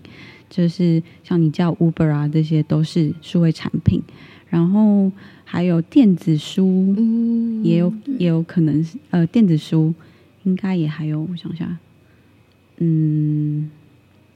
[0.47, 3.99] 就是像你叫 Uber 啊，这些都是数位产品。
[4.47, 5.11] 然后
[5.43, 9.91] 还有电子书，嗯、也有也有可能是呃，电子书
[10.43, 11.75] 应该也还有，我想想。
[12.79, 13.69] 嗯，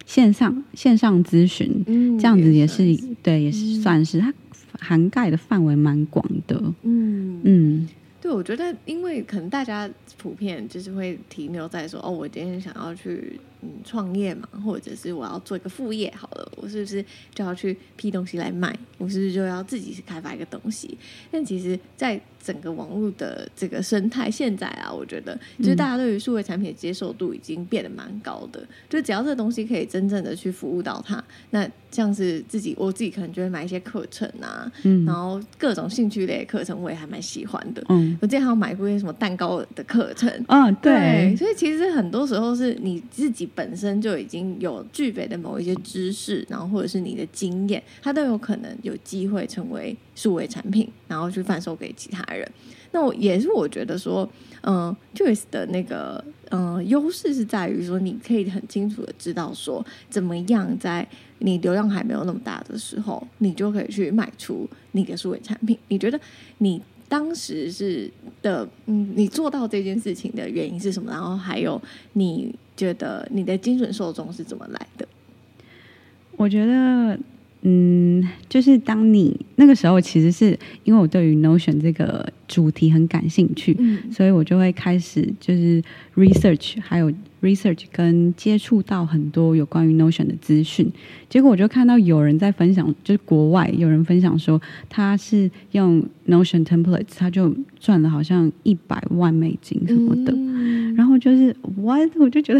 [0.05, 3.07] 线上线上咨询，嗯，这样子也是，也是。
[3.23, 4.33] 对，也是算是它
[4.79, 6.61] 涵盖的范围蛮广的。
[6.83, 7.41] 嗯。
[7.45, 7.87] 嗯，
[8.21, 18.77] 对，我觉得因为可能大家普遍就是会停留在说，哦，我今天想要去嗯创业嘛，或者是我要做一个副业，好了，我是不是就要去批东西来卖？
[18.97, 20.97] 我是不是就要自己去开发一个东西？
[21.31, 28.59] 但其实，在整个网络的这个生态，现在啊，我觉得就是大家对于数位产品的接受度已经变得蛮高的。
[28.61, 37.83] 嗯、就只要这个东西可以真正的去服务到他，那像是自己，我自己可能就会买一些课程啊，嗯、然后各种兴趣类的课程我也还蛮喜欢的。
[37.89, 40.29] 嗯，我之前还有买过一些什么蛋糕的课程。
[40.47, 40.93] 嗯，对。
[40.93, 52.49] 对，所以其实很多时候是你自己本身就已经有具备的某一些知识，然后或者是你的经验，它都有可能有机会成为数位产品，然后去贩售给其他人。
[52.91, 54.29] 那我也是我觉得说，
[54.61, 61.07] 嗯、，Joyce 的那个嗯、优势是在于说，你可以很清楚的知道说，怎么样在
[61.39, 65.75] 你流量还没有那么大的时候，你就可以去卖出你的数位产品。
[65.87, 66.19] 你觉得
[66.59, 68.07] 你当时是
[68.43, 71.09] 的，嗯，你做到这件事情的原因是什么？
[71.11, 71.81] 然后还有
[72.13, 75.07] 你觉得你的精准受众是怎么来的？
[76.35, 77.19] 我觉得。
[77.65, 80.47] 嗯，就是当你那个时候，其实是
[80.83, 85.81] 因为我对于 Notion 这个主题很感兴趣，嗯，所以我就会开始就是
[86.13, 87.09] research，还有
[87.43, 90.91] research 跟接触到很多有关于 Notion 的资讯。
[91.29, 100.31] 结果我就看到有人在分享，就是国外有人分享说他是用 Notion templates，他就赚了好像一百万美金什么的。
[100.35, 102.59] 嗯，然后就是 what，我就觉得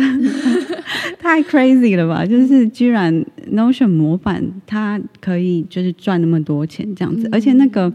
[1.17, 2.25] 太 crazy 了吧？
[2.25, 7.91] 就是居然 Notion 模板它可以就是赚那么多钱这样子，嗯，而且那个。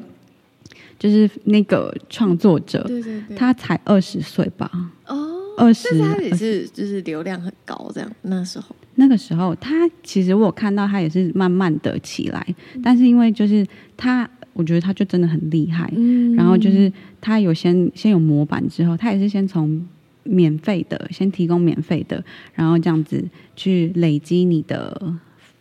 [0.99, 4.69] 就是那个创作者，对对对，他才二十岁吧？
[5.07, 8.11] 哦，二十，但是他也是就是流量很高这样。
[8.23, 13.67] 那时候，那个时候他其实我看到他也是慢慢的起来，嗯、但是因为就是
[13.97, 15.93] 他，我觉得他就真的很厉害。
[15.97, 16.91] 嗯，然后就是
[17.21, 19.87] 他有先先有模板之后，他也是先从
[20.23, 23.23] 免费的先提供免费的，然后这样子
[23.57, 25.15] 去累积你的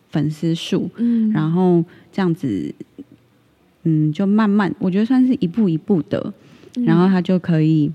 [0.10, 2.74] 粉丝数，嗯，然后这样子。
[3.90, 6.34] 嗯，就慢慢，我觉得算是一步一步的，
[6.76, 7.90] 嗯、然后他就可以，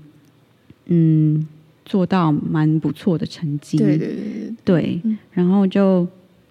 [0.87, 1.45] 嗯，
[1.85, 3.77] 做到蛮不错的成绩。
[3.77, 5.17] 对对对对，对、嗯。
[5.31, 6.07] 然后就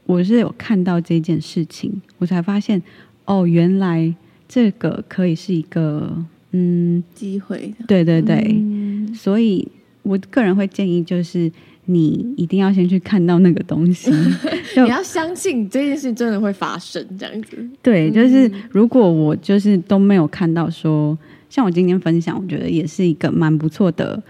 [0.06, 2.82] 我是有看到这件事情，我才发现，
[3.24, 4.14] 哦，原来
[4.48, 6.14] 这个可以是一个
[6.52, 7.74] 嗯机会。
[7.86, 9.66] 对对对、嗯，所以
[10.02, 11.50] 我个人会建议就是。
[11.86, 14.08] 你一定要先去看到那个东西，
[14.80, 17.58] 你要相信这件事真的会发生，这样子。
[17.82, 21.18] 对，就是如果我就是都没有看到说，
[21.50, 24.22] 像我今天分享，我觉得也是一个蛮不错的，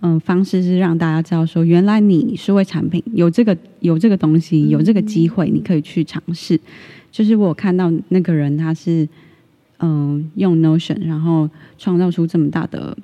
[0.00, 6.58] 嗯、呃，方式是让大家知道说，原来你数位产品有这个有这个东西，有这个机会，你可以去尝试。
[7.10, 9.08] 就是我看到那个人他是
[9.78, 12.96] 嗯、呃、用 Notion，然后创造出这么大的，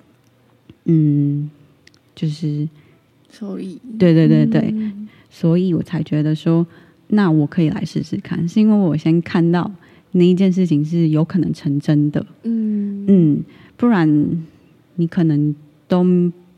[0.85, 1.51] 嗯，
[2.15, 2.69] 就是。
[3.29, 6.67] 收益，对对对对、嗯，所以我才觉得说，
[7.09, 9.71] 那我可以来试试看，是因为我先看到
[10.13, 13.45] 那一件事情是有可能成真的，嗯嗯，
[13.77, 14.09] 不然
[14.95, 15.55] 你可能
[15.87, 16.03] 都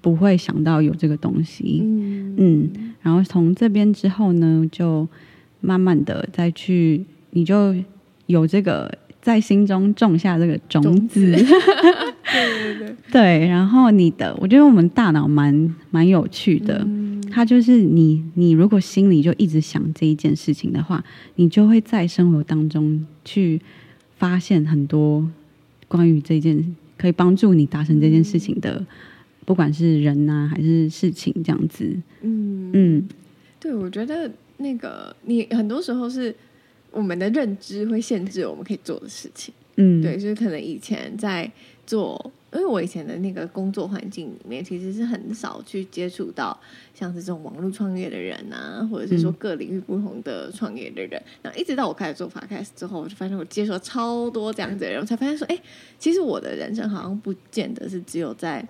[0.01, 5.07] 不会想到有这个东西，嗯，嗯，然后从这边之后呢，就
[5.61, 7.75] 慢慢的再去，你就
[8.27, 8.93] 有这个。
[9.21, 13.47] 在心中种下这个种子， 对对对，对。
[13.49, 23.61] 然后你的，我觉得我们大脑蛮蛮有趣的，嗯，它就是你，你如果心里就一直想这一件事情的话，你就会在生活当中去
[24.17, 25.29] 发现很多
[25.89, 28.83] 关于这件可以帮助你达成这件事情的，
[29.49, 31.85] 不管是人呐、啊、还是事情这样子。
[32.21, 33.09] 嗯嗯，
[33.59, 36.35] 对，我觉得那个你很多时候是。
[36.91, 41.49] 我们的认知会限制我们可以做的事情，嗯，对，就是可能以前在
[41.87, 46.59] 做，因为我以前的那个工作环境里面，其实是很少去接触到
[46.95, 51.23] 像是这种网络创业的人啊，或者是说各领域不同的创业的人。
[51.43, 55.59] 那、嗯、一直到我开始做 Podcast 之后，我就发现我接触了超多这样子的人，我才发现说，哎，
[55.99, 58.67] 其实我的人生好像不见得是只有在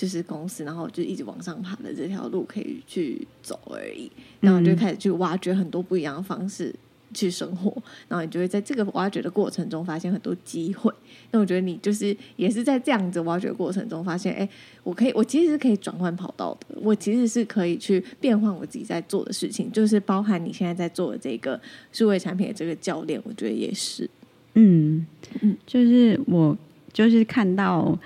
[0.00, 4.10] 就是公司，然后就一直往上爬的这条路可以去走而已。
[4.40, 6.74] 然后就开始去挖掘很多不一样的方式。
[7.12, 10.92] 去生活，然后你就会在这个挖掘的过程中发现很多机会。
[11.32, 14.48] 那我觉得你就是也是在这样子挖掘过程中发现，哎，
[14.84, 21.60] 我可以，我其实是可以转换跑道的，我其实是可以去变换我自己在做的事情，就是包含你现在在做的这个
[21.90, 24.08] 数位产品的这个教练，我觉得也是。
[24.54, 25.04] 嗯
[25.40, 26.56] 嗯，就是我
[26.92, 27.98] 就是看到，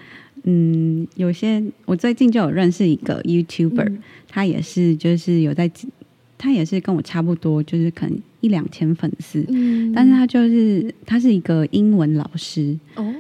[0.45, 5.71] 嗯，有些我最近就有认识一个 YouTuber，嗯，他也是就是有在。
[6.37, 12.77] 他也是跟我差不多，就是可能一两千粉丝，嗯，但是他就是他是一个英文老师。
[12.97, 13.15] 哦，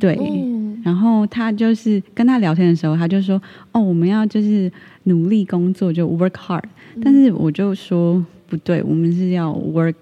[0.00, 4.72] 对，哦，然后他就是跟他聊天的时候，他就说哦，我们要就是
[5.04, 6.64] 努力工作，就 work hard，
[6.96, 9.94] 嗯，但是我就说不对，我们是要 work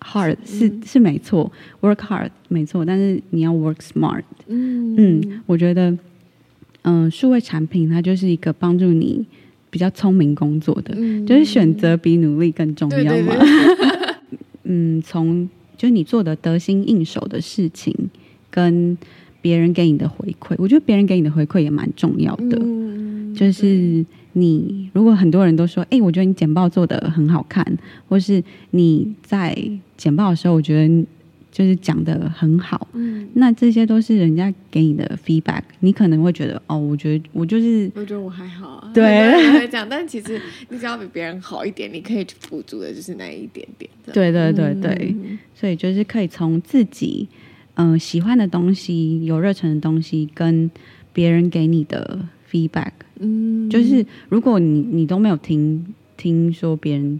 [0.00, 4.94] hard，是，嗯，是，是没错，work hard 没错，但是你要 work smart，嗯。
[4.98, 5.96] 嗯，我觉得
[6.82, 9.26] 嗯，呃，数位产品它就是一个帮助你。
[9.72, 13.32] 比较聪明工作的，嗯、就是选择比努力更重要嘛。
[14.64, 17.94] 嗯，从就是你做的得心应手的事情，
[18.50, 18.98] 跟
[19.40, 22.58] 别人给你的回馈，我觉得别人给你的回馈也蛮重要的。
[22.60, 27.64] 嗯、就是你如果很多人都说，哎，我觉得你简报做的很好看，
[28.08, 28.42] 或是
[28.72, 29.56] 你在
[29.96, 31.06] 简报的时候，我觉得。
[31.50, 39.04] 就是讲的很好，嗯，那这些都是人家给你的 feedback，你可能会觉得哦，我觉得我就是，我觉得我还好啊，对，
[39.58, 47.28] 会这样，但其实你只要比别人好一点，你可以补足的就是那一点点，对对对对，嗯、所以就是可以从自己
[47.74, 50.70] 嗯、呃、喜欢的东西、有热忱的东西，跟
[51.12, 52.20] 别人给你的
[52.50, 57.18] feedback，嗯，就是如果你你都没有听听说别人。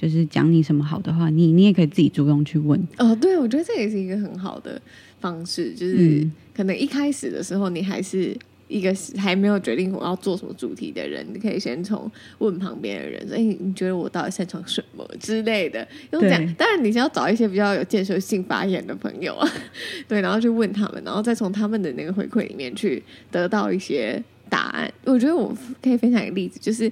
[0.00, 2.80] 就是讲你什么好的话，你你也可以自己主动去问。
[2.96, 4.80] 哦，对，我觉得这也是一个很好的
[5.20, 5.74] 方式。
[5.74, 8.34] 就是可能一开始的时候，你还是
[8.66, 19.46] 一个还没有决定我要做什么主题的人，你可以先从问旁边的人说：“哎，你觉得我到底擅长什么之类的？”用这样，当然你先要找一些比较有建设性发言的朋友啊，
[20.08, 24.90] 对，然后去问他们，然后再从他们的那个回馈里面去得到一些答案。
[25.04, 26.90] 我觉得我可以分享一个例子，就是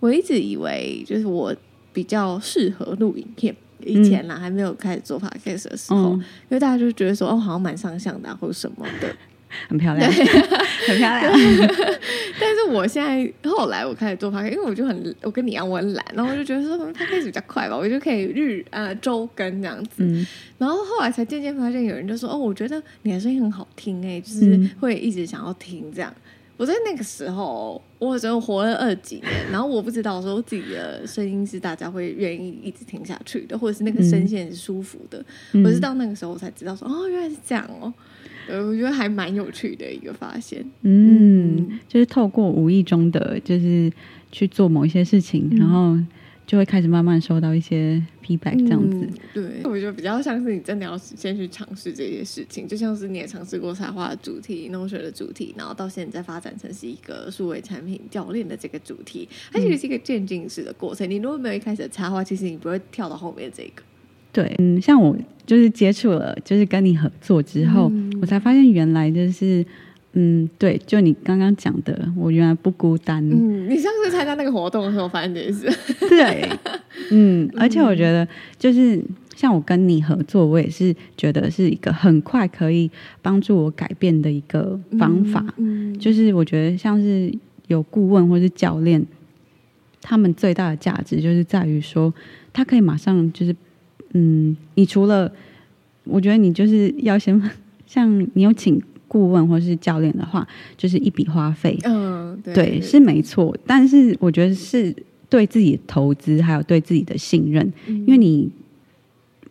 [0.00, 1.56] 我一直以为就是我。
[1.92, 9.14] 比较适合录影片，以前啦、嗯、还没有开始做 podcast 的时候，嗯、因为大家就觉得说哦，好像蛮上相的、啊、或者什么的，
[9.68, 10.24] 很漂亮，对。
[10.88, 11.32] 很漂亮。
[12.40, 19.96] 但是我现在后来我开始做 podcast，因为我就很我跟你一样，我很懒，然后我就觉得说 podcast 比较快吧，我就可以日呃周更这样子。
[19.98, 20.26] 嗯、
[20.56, 26.12] 然后后来才渐渐发现，有人就说哦，我觉得你的声音很好听哎，就是会一直想要听这样。
[26.60, 35.24] 我在那个时候，我只有活了二几年，然后我不知道说自己的声音是大家会愿意一直听下去的，或者是那个声线是舒服的。
[35.54, 37.90] 嗯、我是到那个时候我才知道说，哦，原来是这样哦。
[38.46, 40.62] 对，我觉得还蛮有趣的一个发现。
[40.82, 43.90] 嗯，嗯就是透过无意中的，就是
[44.30, 45.98] 去做某一些事情，嗯、然后。
[46.46, 48.02] 就会开始慢慢收到一些
[48.38, 48.98] feedback，这样子。
[48.98, 61.08] 嗯、对，我觉得比较像是你真的要先去尝试这些事情，就像是你也尝试过插画的主题、农学的主题，然后到现在发展成是一个数位产品教练的这个主题，它其实是一个渐进式的过程。
[61.08, 63.82] 嗯、你如果没有一开始的插画，其实你不会跳到后面这个。
[64.32, 69.64] 对，嗯，像我就是接触了，就是跟你合作之后，嗯、我才发现原来就是。
[70.12, 73.24] 嗯，对，就你刚刚讲的，我原来不孤单。
[73.30, 75.70] 嗯，你上次参加那个活动的时候，发现这件事。
[76.08, 76.48] 对，
[77.12, 78.26] 嗯，而且我觉得，
[78.58, 79.00] 就是
[79.36, 82.90] 像我跟你合作，我也是觉得是一个很快可以
[83.22, 85.44] 帮助我改变的一个方法。
[85.58, 87.32] 嗯，嗯，就是我觉得像是
[87.68, 89.06] 有顾问或是教练，
[90.02, 92.12] 他们最大的价值就是在于说，
[92.52, 93.54] 他可以马上就是，
[94.14, 95.30] 嗯，你除了，
[96.02, 97.40] 我觉得你就是要先
[97.86, 98.82] 像你有请。
[99.10, 100.46] 顾问或是教练的话，
[100.76, 103.56] 就是一笔花费，嗯，对，对，是没错。
[103.66, 104.94] 但是我觉得是
[105.28, 108.48] 对自己的投资，还有对自己的信任，嗯、因为你，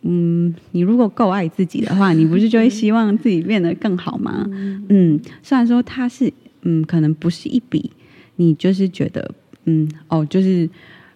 [0.00, 4.46] 嗯，你如果够爱自己的话，你不是就会希望自己变得更好吗？
[4.50, 6.32] 嗯，嗯，虽然说它是，
[6.62, 7.90] 嗯，可能不是一笔，
[8.36, 9.30] 你就是觉得，
[9.66, 10.66] 嗯，哦，就是，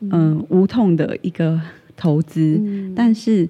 [0.01, 1.59] 嗯、呃，无痛的一个
[1.97, 3.49] 投资，嗯、但是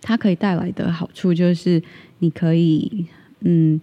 [0.00, 1.82] 它可以带来的好处就是，
[2.20, 3.04] 你可以。
[3.40, 3.80] 嗯，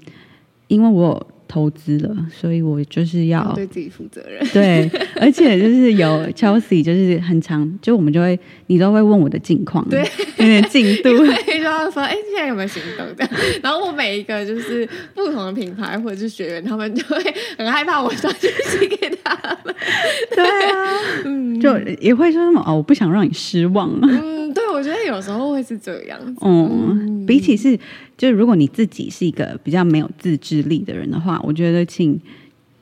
[0.67, 4.45] 因为我投资了，所以我就是要，要对自己负责任。
[4.51, 4.89] 对，
[5.21, 8.37] 而且就是有 Chelsea，就是很长，就我们就会，
[8.67, 10.01] 你都会问我的近况，对，
[10.37, 11.09] 有点进度，
[11.45, 13.33] 就要说，哎，现在有没有行动这样？
[13.61, 17.17] 然后我每一个就是不同的品牌或者是学员，他们就会
[17.57, 19.33] 很害怕我传讯息给他
[19.63, 19.75] 们。
[20.35, 23.89] 对啊，嗯，就也会说什么哦，我不想让你失望。
[24.01, 27.79] 嗯，对，我觉得有时候会是这样嗯比起是。
[28.17, 32.19] 就是如果你自己是一个比较没有自制力的人的话，我觉得请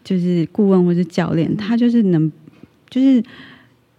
[0.04, 2.32] 就是顾问或是教练，他就是能
[2.90, 3.24] 就是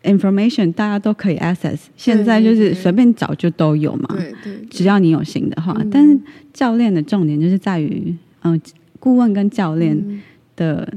[0.05, 4.07] information 大家都可以 access，现在就是随便找就都有嘛。
[4.11, 5.77] 对对，只要你有心的话。
[5.91, 6.19] 但是
[6.53, 8.61] 教练的重点就是在于，嗯，
[9.01, 10.23] 顾问跟教练
[10.55, 10.93] 的，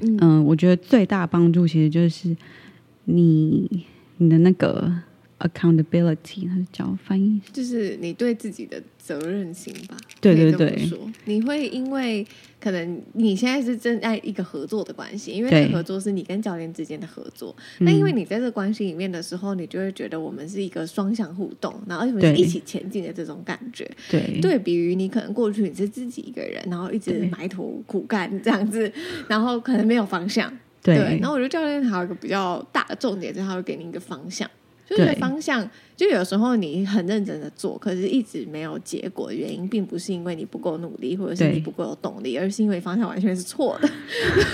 [0.00, 2.36] 嗯，我觉得最大帮助其实就是
[3.04, 3.86] 你
[4.18, 4.92] 你的那个。
[5.40, 9.96] Accountability，它是叫翻译，就是你对自己的责任心吧。
[10.20, 12.26] 对对对，说你会因为
[12.60, 17.56] 可能你现在是正在一个合作的关系，因为这个合作是你跟教练之间的合作。
[17.78, 23.90] 那因为你在这个关系里面的时候，你就会觉得我们是一个双向互动，然后我们是一起前进的这种感觉。
[24.10, 28.92] 对，对比于你可能过去你是自己一个人，然后一直埋头苦干这样子，
[29.26, 30.52] 然后可能没有方向。
[30.82, 34.48] 对，对，然后我觉得教练还有一个比较大的重点，就是他会给你一个方向。
[34.90, 35.66] 就是方向，
[35.96, 43.88] 就有时候你很认真的做，可是一直没有结果的原因，并不是因为你不够努力，或者是你不够有动力，而是因为方向完全是错的。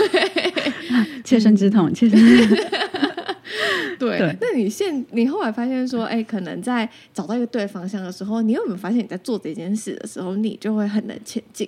[1.24, 2.56] 切身之痛，切身之痛。
[3.98, 11.66] 对，对那你现你后来发现说，哎，可能在找到一个对方向的时候，你有没有发现你在做这件事的时候，你就会很能前进，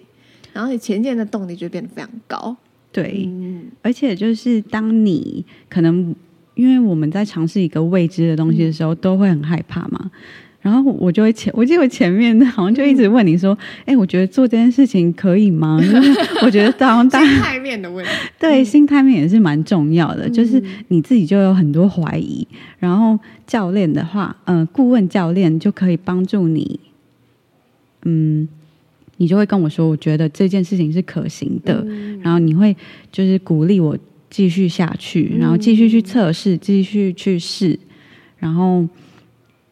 [0.53, 2.55] 然后你前进的动力就变得非常高。
[2.93, 6.15] 对，嗯、而且就是当你可能
[6.59, 10.11] 因为我们在尝试一个未知的东西的时候，嗯、都会很害怕嘛。
[10.61, 13.57] 然后我就会前，我记得我前面好像就一直问你说
[13.87, 16.01] ：“哎、嗯，我觉得做这件事情可以吗？”因 为
[16.43, 20.27] 我觉得当心态面的问题， 对，心态面也是蛮重要的。
[20.27, 22.45] 嗯、就是你自己就有很多怀疑，
[22.81, 26.81] 然后教练的话，嗯、呃，顾问教练就可以帮助你，
[28.03, 28.49] 嗯，
[29.19, 31.85] 你就会跟我说：“我觉得这件事情是可行的。
[31.87, 32.77] 嗯”然后你会
[33.13, 33.97] 就是鼓励我
[34.31, 37.79] 继续下去，然后继续去测试，继续去试，
[38.39, 38.87] 然后。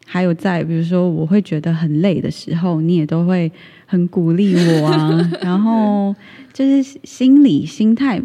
[0.09, 3.51] 还有在比如说我会觉得很累的时候，你也都会
[3.85, 5.31] 很鼓励我啊。
[5.43, 6.15] 然后
[6.53, 8.21] 就是心理心态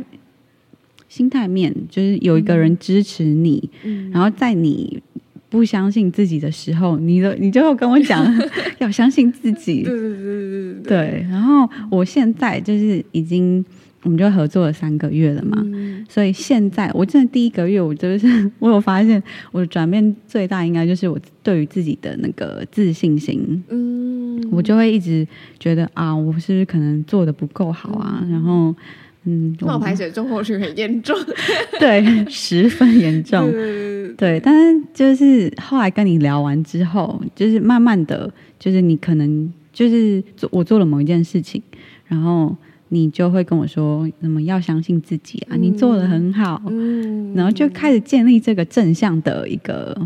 [1.08, 3.68] 心态面，就是有一个人支持你。
[3.82, 5.02] 嗯、然后在你
[5.48, 8.24] 不相信自己的时候，你的你就会跟我讲
[8.78, 9.82] 要相信自己。
[9.82, 10.82] 对对对对对。
[10.84, 13.64] 对，然后我现在就是已经。
[14.04, 18.26] 我们就合作了三个月了嘛，嗯、所以现在我真的第一个月，我就是
[18.58, 19.22] 我有发现，
[19.52, 25.24] 我的转变最大应该就是我对于自己的那个自信心，嗯，我就会一直
[25.60, 28.18] 觉得啊，我是不是可能做的不够好啊？
[28.24, 28.74] 嗯、然后，
[29.22, 31.16] 嗯，冒牌者症候群很严重，
[31.78, 38.28] 对，十分严重，对，对，但是就是后来跟你聊完之后，就是慢慢的
[38.58, 41.62] 就是你可能就是做我做了某一件事情，
[42.08, 42.56] 然后。
[42.94, 49.96] 你就会跟我说，那么要相信自己啊，嗯、你做的很好，嗯、然后就开始建立这个正向的一个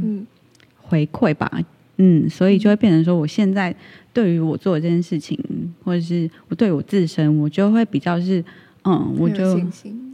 [0.76, 1.50] 回馈吧，
[1.96, 3.74] 嗯，所以就会变成说，我现在
[4.12, 5.36] 对于我做的这件事情，
[5.82, 8.44] 或者是我对我自身，我就会比较是，
[8.84, 9.60] 嗯，我就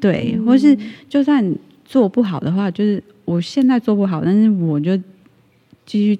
[0.00, 0.74] 对，或是
[1.10, 1.54] 就算
[1.84, 4.96] 做不好的话，就是我现在做不好，但是我就
[5.84, 6.18] 继续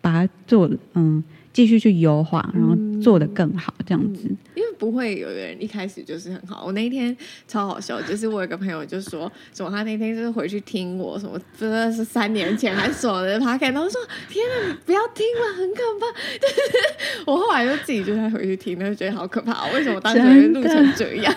[0.00, 1.22] 把它做，嗯。
[1.54, 4.36] 继续去优化，然后做得更好，这样子、嗯。
[4.54, 6.64] 因为不会有人一开始就是很好。
[6.66, 7.16] 我那一天
[7.46, 16.06] 超好笑，就是我有个朋友就说什么，他那天就是回去听我什么，真的是三年前还是什么的然后说天哪，你不要听了，很可怕。
[16.38, 19.66] 就 是我后来就自己就在回去听，就觉得好可怕。
[19.72, 21.34] 为什么我当时会录成这样？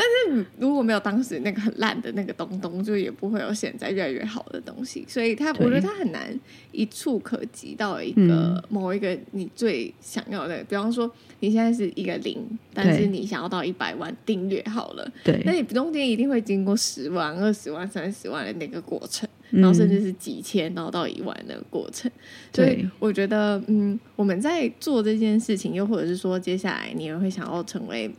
[0.00, 5.04] 的但是如果没有当时那个很烂的那个东东，就也不会有现在越来越好的东西。
[5.06, 6.34] 所以他，我觉得他很难
[6.72, 9.10] 一触可及到一个、嗯、某一个。
[9.32, 12.38] 你最想要的，比方说你现在是一个零，
[12.72, 22.10] 但是你想要到一百万订阅好了，对，那你中间一定会经过十万、二十万、三十万的那个过程，然后甚至是几千，然后到一万的那个过程。
[22.52, 28.10] 所以我觉得，嗯，我们在做这件事情，又或者是说，接下来你也会想要成为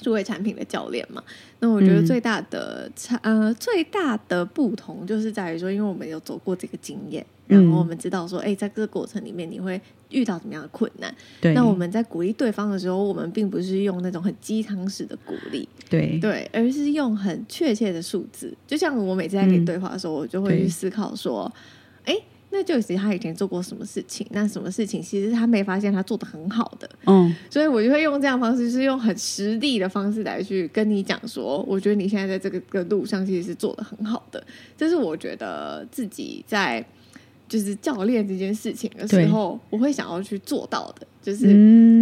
[0.00, 1.22] 数位产品的教练嘛？
[1.60, 7.24] 那我觉得最大的差，嗯、呃，最大的不同就是在于说，因为我们有走过这个经验。
[7.48, 9.78] 然后我们知道说，哎、欸，在这个过程里面你会
[10.08, 11.14] 遇到怎么样的困难？
[11.38, 11.52] 对。
[11.52, 18.56] 那我们在鼓励对方的时候，我们并不是用那种很鸡汤式的鼓励，对对，而是用很确切的数字。
[18.66, 21.52] 就像我每次在跟你对话的时候，嗯、我就会去思考说，
[22.04, 22.22] 哎对，
[22.52, 24.26] 那就是他以前做过什么事情？
[24.30, 26.88] 那什么事情其实他没发现他做的很好的？
[27.06, 27.34] 嗯。
[27.50, 34.44] 所以我就会用这样方式，就是用很实地的方式来去跟你讲说，我觉得你现在在这个个路上其实是做的很好的。
[34.76, 36.84] 这是我觉得自己在。
[37.48, 41.48] 就是教练这件事情的时候，我会想要去做到的，就是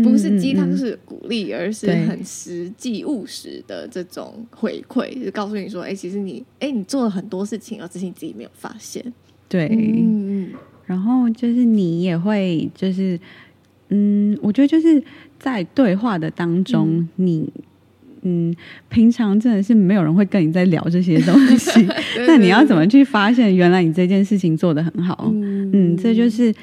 [0.05, 9.13] 不是鸡汤式鼓励，嗯、而是很实际务实的这种回馈，就是告诉你说，哎、欸，其实你，哎、欸，你做了很多事情，而只是你自己没有发现。
[9.51, 10.49] 对，嗯，
[10.87, 13.21] 然后就是你也会，就是，
[13.91, 15.03] 嗯，我觉得就是
[15.39, 17.53] 在对话的当中，嗯、你。
[18.23, 18.55] 嗯，
[18.91, 21.89] 平常真的是没有人会跟你在聊这些东西，
[22.29, 25.31] 那你要怎么去发现原来你这件事情做的很好？
[25.33, 26.55] 嗯，嗯，这就是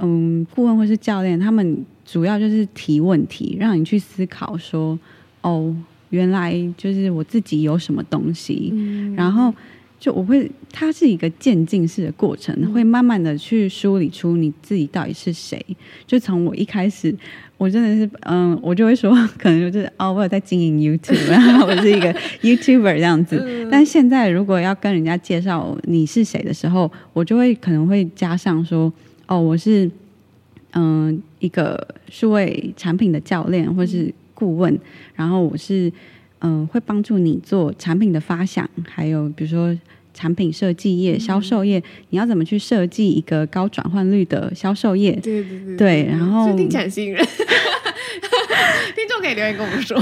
[0.00, 4.98] 嗯，顾问或是教练他们主要就是提问题，让你去思考说，
[5.42, 5.72] 哦，
[6.10, 9.54] 原来就是我自己有什么东西，嗯，然后
[9.98, 15.60] 就我会，它是一个渐进式的过程，会慢慢的去梳理出你自己到底是谁，
[16.06, 17.14] 就从我一开始。
[17.56, 23.68] 我真的是，嗯，我就会说，可能就是哦，我有在经营 YouTube， 然后我是一个 YouTuber 这样子。
[23.68, 28.92] 但现在如果要跟人家介绍你是谁的时候，我就会可能会加上说，
[29.26, 29.90] 哦，我是
[30.74, 34.78] 嗯一个数位产品的教练或是顾问，
[35.16, 35.92] 然后我是
[36.40, 39.76] 嗯会帮助你做产品的发想，还有比如说。
[40.14, 41.80] 产品设计业、销售业，
[42.10, 45.12] 你要怎么去设计一个高转换率的销售业？
[45.22, 47.24] 对对对，对，然后听起来很吸引人，
[48.96, 49.96] 听众可以留言跟我们说。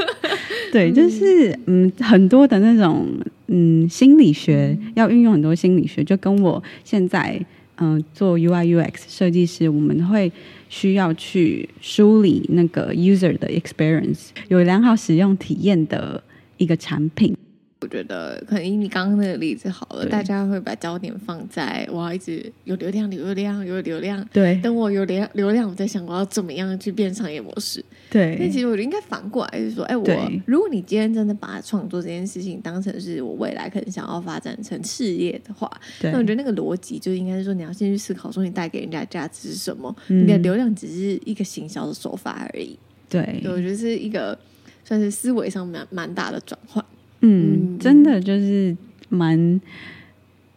[0.70, 3.08] 对，就是嗯，很多的那种
[3.46, 7.40] 嗯心理学，要运用很多心理学，就跟我现在
[7.76, 10.30] 嗯做 UI UX 设计师，我们会
[10.68, 16.22] 需要去梳理那个 user 的 experience，有良好使用体验的。
[16.58, 17.36] 一个产品。
[17.78, 24.26] 我觉得可能以你刚刚那个例子好了，大家会把焦点放在我要一直有流量、有流量、有流量。
[24.32, 27.84] 对，等我有流流量，我在想我要怎么样去变商业模式。
[28.08, 30.06] 对，但其实我觉得应该反过来，就是说，哎，我
[30.46, 35.70] 如果你今天真的把创作这件事情当成是我未来可能想要发展成事业的话，
[36.02, 39.94] 那我觉得那个逻辑就应该是说，你要先去思考说，你带给人家价值是什么？
[40.08, 42.78] 嗯、你的流量只是一个行销的手法而已。
[43.10, 44.36] 对，我觉得是一个
[44.82, 46.82] 算是思维上蛮蛮大的转换。
[47.26, 48.76] 嗯，真的就是
[49.08, 49.60] 蛮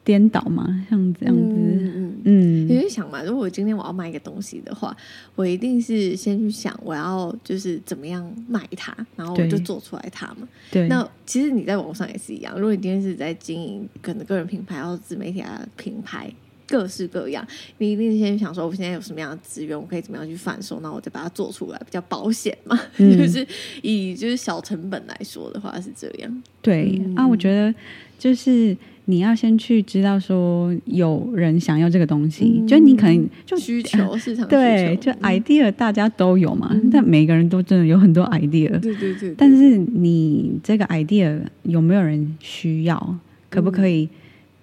[0.03, 1.41] 颠倒嘛，像这样子。
[1.41, 4.95] 嗯嗯，你就想嘛，如果今天我要卖一个东西的话，
[5.35, 10.47] 我一定是先去想我要就是怎么样卖它，然后我就做出来它嘛。
[10.69, 10.87] 对。
[10.87, 16.31] 那其实你在网上也是一样，如果你今天是在经营可能个人品牌或自媒体啊品牌。
[16.69, 17.45] 各式各样，
[17.79, 22.79] 你一定先想说，我现在有什么样的资源，我可以怎么样去贩售，那我再把它做出来，比较保险嘛。
[22.97, 23.45] 嗯、就是
[23.81, 26.43] 以就是小成本来说的话是这样。
[26.61, 27.73] 对、嗯、啊，我觉得
[28.19, 38.69] 就是你要先去知道说有人想要这个东西，嗯、就你可能就需求 市场需求对，就 idea 大家都有嘛，嗯、但每个人都真的有很多 idea。
[38.79, 39.35] 对对对，对。
[39.35, 43.17] 但是你这个 idea 有没有人需要，
[43.49, 44.07] 可不可以？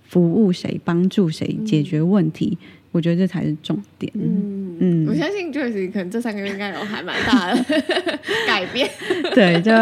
[0.08, 4.10] 服务谁，帮助谁解决问题，嗯，我觉得这才是重点。
[4.14, 7.64] 嗯嗯，我相信就是可能这三个月应该有还蛮大的
[8.46, 8.88] 改变。
[9.34, 9.72] 对，就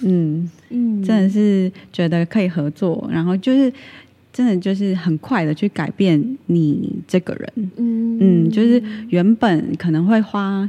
[0.00, 3.72] 嗯嗯，真的是觉得可以合作，然后就是
[4.32, 7.52] 真的就是很快的去改变你这个人。
[7.76, 10.68] 嗯嗯，就是原本可能会花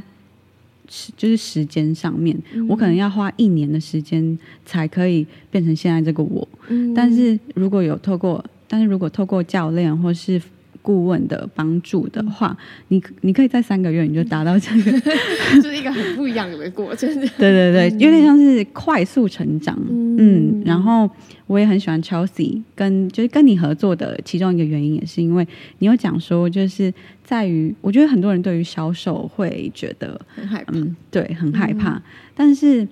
[1.16, 6.46] 就是时间上面，嗯，我可能要花一年的时间才可以变成现在这个我。
[6.68, 10.40] 嗯，但是如果有透过但是如果透过教练或是
[10.82, 12.54] 顾问的帮助的话，
[12.88, 14.92] 你你可以在三个月你就达到这个，
[15.56, 17.08] 就是一个很不一样的过程。
[17.38, 19.74] 对对对，有点像是快速成长。
[19.88, 21.08] 嗯，嗯，然后
[21.46, 25.48] 我也很喜欢 Chelsea，跟就是跟你合作的其中一个原因也是因为
[25.78, 26.92] 你有讲说，就是
[27.22, 31.94] 在于我觉得很多人对于销售会觉得很害怕，嗯，对，很害怕。
[31.94, 32.02] 嗯，
[32.34, 32.86] 但是，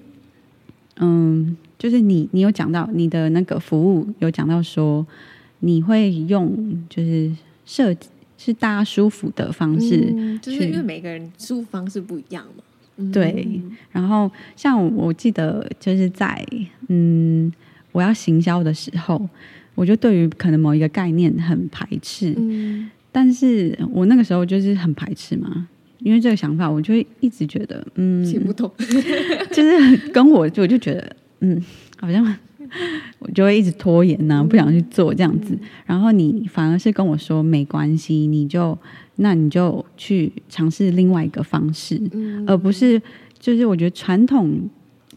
[0.98, 5.06] 嗯，就是你你有讲到你的那个服务有讲到说。
[5.64, 7.30] 你会用就是
[7.64, 12.64] 设计是大家舒服的方式，嗯，就是因为每个人舒服方式不一样嘛。
[12.96, 13.60] 嗯、对，
[13.92, 16.44] 然后像我记得就是在
[16.88, 17.50] 嗯，
[17.92, 19.28] 我要行销的时候，
[19.76, 25.68] 我就对于可能某一个概念很排斥，嗯，但是我那个时候就是很排斥嘛，
[26.00, 28.68] 因为这个想法，我就会一直觉得嗯，行不通，
[29.52, 31.62] 就是跟我就我就觉得嗯，
[31.98, 32.36] 好像。
[33.20, 35.56] 我就会一直拖延呐、啊，不想去做这样子。
[35.86, 38.76] 然后你反而是跟我说没关系，你就
[39.16, 42.00] 那你就去尝试另外一个方式，
[42.46, 43.00] 而不是
[43.38, 44.68] 就是我觉得传统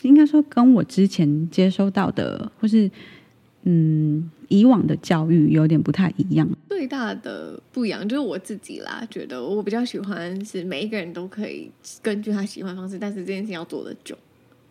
[0.02, 2.90] 应该说跟我之前接收到的或是
[3.64, 6.48] 嗯以往的教育有点不太一样。
[6.70, 11.72] 最大的不一样就是我自己啦，觉得我比较喜欢是每一个人都可以
[12.02, 14.16] 根据他喜欢的方式，但是这件事情要做得久。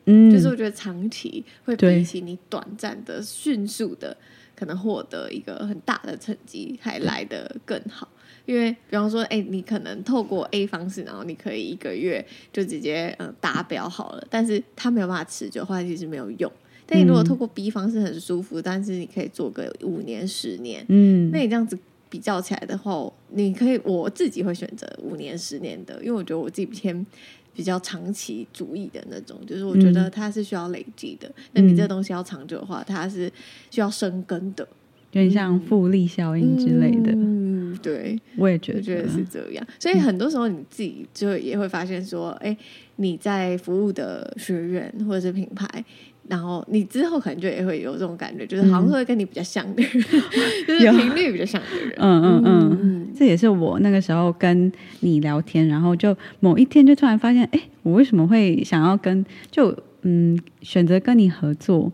[0.07, 4.17] 嗯，就是我觉得长期会比起你短暂的、迅速的
[4.55, 8.09] 可能获得一个很大的成绩还来得更好。
[8.47, 16.53] 因为比方说，哎，你可能透过 A 方式，然后你可以一个月就直接嗯达标好了，但是它没有办法持久的话，其实没有用。
[16.85, 21.79] 但你如果透过 B 方式很舒服，但是你可以做个五年、十年，嗯，那你这样子
[22.11, 27.07] 比较起来的话，你可以我自己会选择五年、十年的，因为我觉得我自己偏。
[27.55, 31.31] 比较长期主义的那种，就是我觉得它是需要累积的。
[31.53, 33.31] 那、嗯、你这个东西要长久的话，它是
[33.71, 34.67] 需要生根的，
[35.13, 37.13] 有点像复利效应之类的。
[37.13, 39.67] 嗯，对，我也觉得，觉得是这样。
[39.79, 42.59] 所以很多时候你自己就也会发现说，哎、欸，
[42.97, 45.85] 你在服务的学员或者是品牌。
[46.29, 51.95] 然后你之后可能就也会有这种感觉，就是好像会跟你比较像的人，嗯、 就是频率比较像的人。
[51.99, 61.93] 嗯嗯嗯，嗯，这也是我那个时候跟你聊天，然后就某一天就突然发现，哎，我为什么会想要跟就嗯选择跟你合作？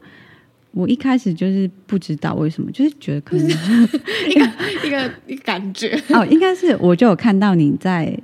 [0.73, 3.47] 我一开始就是不知道为什么，就是觉得可能
[4.29, 4.47] 一个
[4.87, 8.17] 一个一个感觉哦，应该是我就有看到你在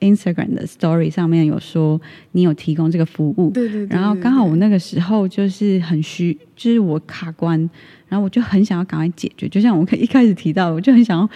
[0.00, 2.00] Instagram 的 Story 上面有说
[2.32, 7.58] 你有提供这个服务，对对对，然后刚好我那个时候就是很虚，就是我卡关，
[8.08, 11.28] 然后我就很想要赶快解决，就像我一开始提到，我就很想要。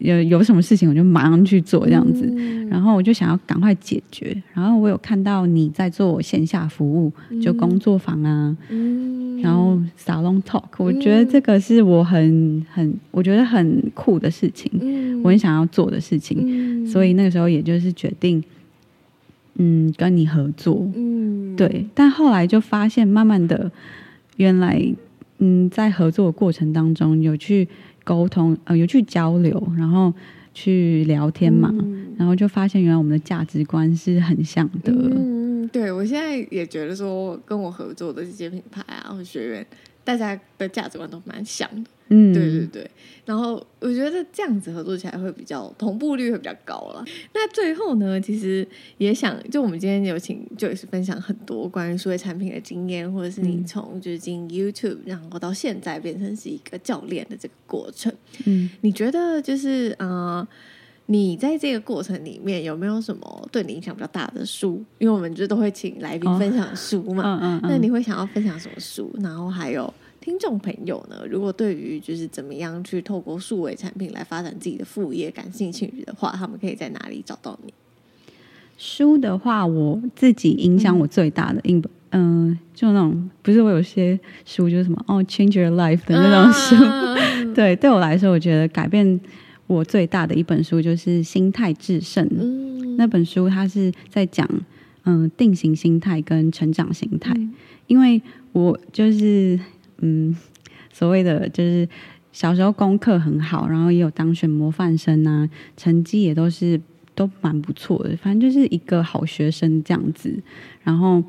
[0.00, 4.36] 有有什么事情我就马上去做这样子，嗯，然后我就想要赶快解决。
[4.52, 18.42] 然后我有看到你在做线下服务，嗯，就工作坊啊，嗯，然后 salon talk，我觉得这个是我很很我觉得很酷的事情，嗯，我很想要做的事情，嗯，所以那个时候也就是决定，
[19.56, 21.86] 嗯，跟你合作，嗯，对。
[21.94, 23.70] 但后来就发现，慢慢的。
[24.36, 24.82] 原来
[25.40, 27.68] 嗯，在合作的过程当中有去
[28.04, 30.12] 沟通，呃，有去交流，然后
[30.54, 34.92] 去聊天嘛，嗯、然后就发现原来我们的价值观是很像的。
[34.92, 39.66] 嗯，对，我现在也觉得说，跟我合作的这些品牌啊，或学员。
[40.02, 42.90] 大家的价值观都蛮像的，嗯，对对对。
[43.24, 47.04] 然后我觉得这样子合作起来会比较同步率会比较高了。
[47.32, 48.66] 那最后呢，其实
[48.98, 58.12] 也想就我们今天有请 Joyce 分享很多关于数位产品的经验，或者是你从就是进 YouTube，然后到现在变成是一个教练的这个过程。
[58.46, 60.44] 嗯，你觉得就是呃，
[61.06, 64.82] 你在这个过程里面有没有什么对你影响比较大的书？
[64.98, 67.70] 因为我们就都会请来宾分享书嘛，嗯嗯。
[67.70, 69.14] 那你会想要分享什么书？
[69.20, 69.92] 然后还有。
[70.20, 77.72] 听众朋友呢，如果对于就是怎么样去透过数位产品来发展自己的副业感兴趣的话，他们可以在哪里找到你？
[78.76, 81.60] 书的话，我自己影响我最大的，
[82.10, 87.16] 嗯、呃，就那种不是我有些书就是什么哦，Change Your Life 的那种书，啊、
[87.54, 89.18] 对，对我来说，我觉得改变
[89.66, 92.26] 我最大的一本书就是《心态制胜》。
[92.38, 94.46] 嗯，那本书它是在讲
[95.04, 97.54] 嗯、呃、定型心态跟成长心态，嗯、
[97.86, 98.20] 因为
[98.52, 99.58] 我就是。
[100.00, 100.36] 嗯，
[100.92, 101.88] 所谓的就是
[102.32, 106.80] 小时候功课很好，然后也有当选模范生啊，成绩也都是
[107.14, 110.42] 都蛮不错的，反正就是一个好学生这样子。
[110.82, 111.22] 然后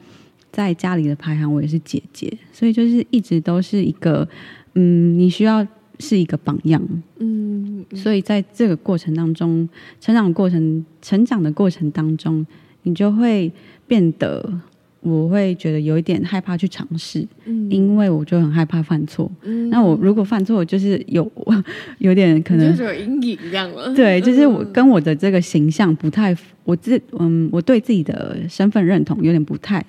[0.51, 4.28] 在家里的排行我也是姐姐，所以就是一直都是一个
[4.76, 5.65] 嗯，你需要
[5.99, 6.82] 是一个榜样。
[7.19, 9.67] 嗯，所以在这个过程当中，
[9.99, 12.45] 成长过程、成长的过程当中，
[12.84, 13.51] 你就会
[13.88, 14.61] 变得。
[15.02, 19.30] 我会觉得有一点害怕去尝试，嗯、因为我就很害怕犯错。
[19.41, 21.30] 嗯、那我如果犯错，就是有
[21.97, 23.91] 有点可能就是有阴影这样了。
[23.95, 29.84] 对，就是我跟我的这个形象不太，我自嗯，我对自己的身份认同有点不太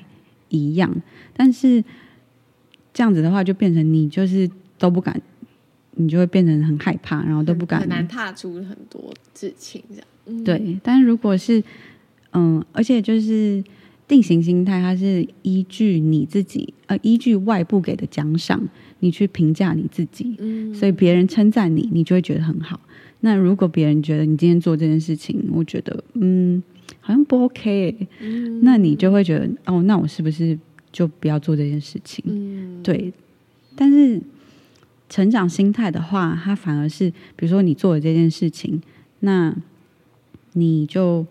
[0.48, 0.90] 一样。
[1.36, 1.84] 但是
[2.94, 4.48] 这样子的话，就变成你就是
[4.78, 5.20] 都不敢，
[5.96, 10.04] 你就会变成很害怕，然后都不敢，很难踏出很多事情这样。
[10.24, 11.62] 嗯、对，但是如果是
[12.32, 13.62] 嗯，而且就是。
[14.12, 18.62] 定型心态，它是依据你自己，呃，依据外部给的奖赏，
[18.98, 20.36] 你去评价你自己。
[20.38, 22.78] 嗯，所以别人称赞你，你就会觉得很好。
[23.20, 26.62] 那如果别人觉得你今天做这件事情，我觉得，嗯，
[27.00, 30.58] 好像不 OK 欸，嗯，那你就会觉得，哦，那我是不是
[30.92, 32.22] 就不要做这件事情？
[32.28, 33.10] 嗯，对。
[33.74, 34.20] 但是
[35.08, 38.82] 成长心态的话，它反而是，比如说你做了这件事情，
[39.20, 39.56] 那
[40.52, 41.24] 你就，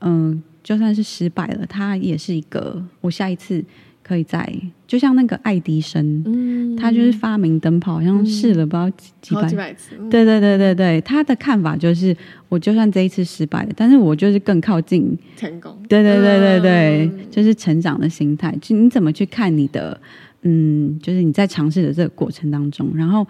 [0.00, 0.42] 嗯，呃。
[0.66, 3.64] 就算是失败了，他也是一个我下一次
[4.02, 4.52] 可以再，
[4.84, 12.16] 就像那个爱迪生，嗯，他就是发明灯泡，好像试了不知道几几百，几百次，嗯，对对对对对，他的看法就是，
[12.48, 19.96] 我就算这一次失败了，但是我就是更靠近成功，对对对对对，嗯，就是成长的心态，就你怎么去看你的，
[20.42, 23.24] 嗯，就是你在尝试的这个过程当中，然后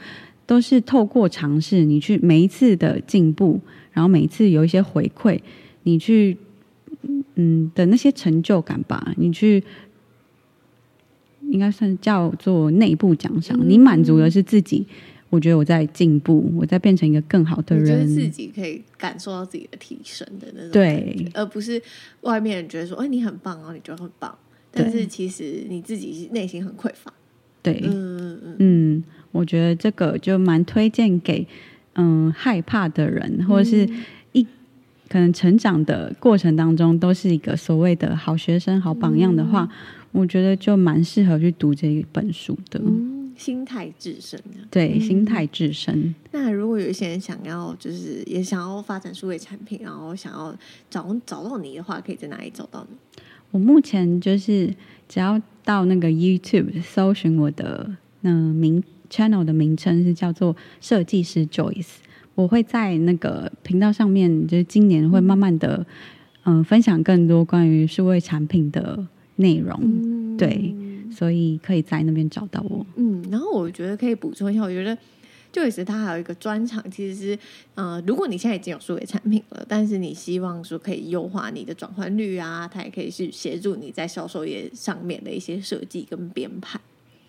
[0.46, 3.60] 都是透过尝试，你去每一次的进步，
[3.92, 5.38] 然后每一次有一些回馈，
[5.82, 6.34] 你去。
[7.34, 9.62] 嗯的那些成就感吧，你去
[11.42, 13.58] 应该算叫做内部奖赏。
[13.60, 14.86] 嗯、你满足的是自己，
[15.30, 21.80] 我觉得我在进步，我在变成一个更好的人，自己可以感受到自己的提升的那种，对，而不是
[22.22, 24.36] 外面人觉得说，哎，你很棒哦，你觉得很棒，
[24.72, 27.12] 但是其实你自己内心很匮乏。
[27.62, 31.46] 对，嗯嗯嗯，我觉得这个就蛮推荐给
[31.94, 33.88] 嗯害怕的人，或者是。
[35.16, 39.70] 嗯可能成长的过程当中都是一个所谓的好学生、好榜样的话，嗯、
[40.12, 42.78] 我觉得就蛮适合去读这一本书的。
[42.84, 44.38] 嗯、心态致胜，
[44.70, 46.14] 对，心态致胜、嗯。
[46.32, 50.54] 那如果有一些人想要，就是也想要发展数位产品，然后想要
[50.90, 53.22] 找找到你的话，可以在哪里找到你？
[53.52, 54.66] 我目前就是
[55.08, 57.90] 只要到那个 YouTube 搜寻我的
[58.20, 62.04] 那名 channel 的名称是叫做设计师 Joyce。
[62.36, 65.84] 我会在那个频道上面，就是今年会慢慢的，
[66.44, 69.04] 嗯、呃，分享更多关于数位产品的
[69.36, 70.72] 内容，嗯、对，
[71.10, 72.86] 所以可以在那边找到我。
[72.96, 74.96] 嗯，然后我觉得可以补充一下，我觉得
[75.50, 77.38] Joyce 他还有一个专长，其实是，
[77.74, 86.78] 呃，如果你现在已经有数位产品了，但是你希望说可以优化你的转换率啊，它也可以是协助你在销售业上面的一些设计跟编排。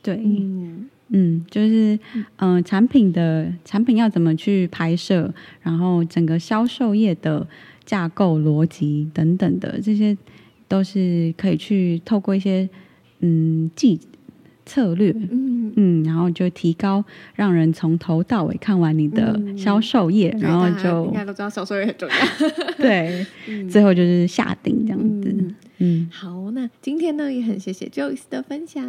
[0.01, 0.89] 对，嗯。
[1.09, 1.97] 嗯，就是
[2.39, 7.47] 嗯、呃，产品的产品要怎么去拍摄，然后整个销售业的
[7.85, 10.17] 架构逻辑等等的，这些
[10.67, 12.67] 都是可以去透过一些
[13.21, 13.97] 嗯技
[14.67, 15.55] 策略，嗯。
[15.79, 17.03] 嗯，然后就提高
[17.35, 22.15] 让人从头到尾看完你的销售页，嗯、然后就应该都知道销售页很重要，
[22.79, 26.09] 对，嗯、最后就是下定这样子，嗯，嗯。
[26.11, 28.83] 好，那今天呢也很谢谢 Joyce 的分享。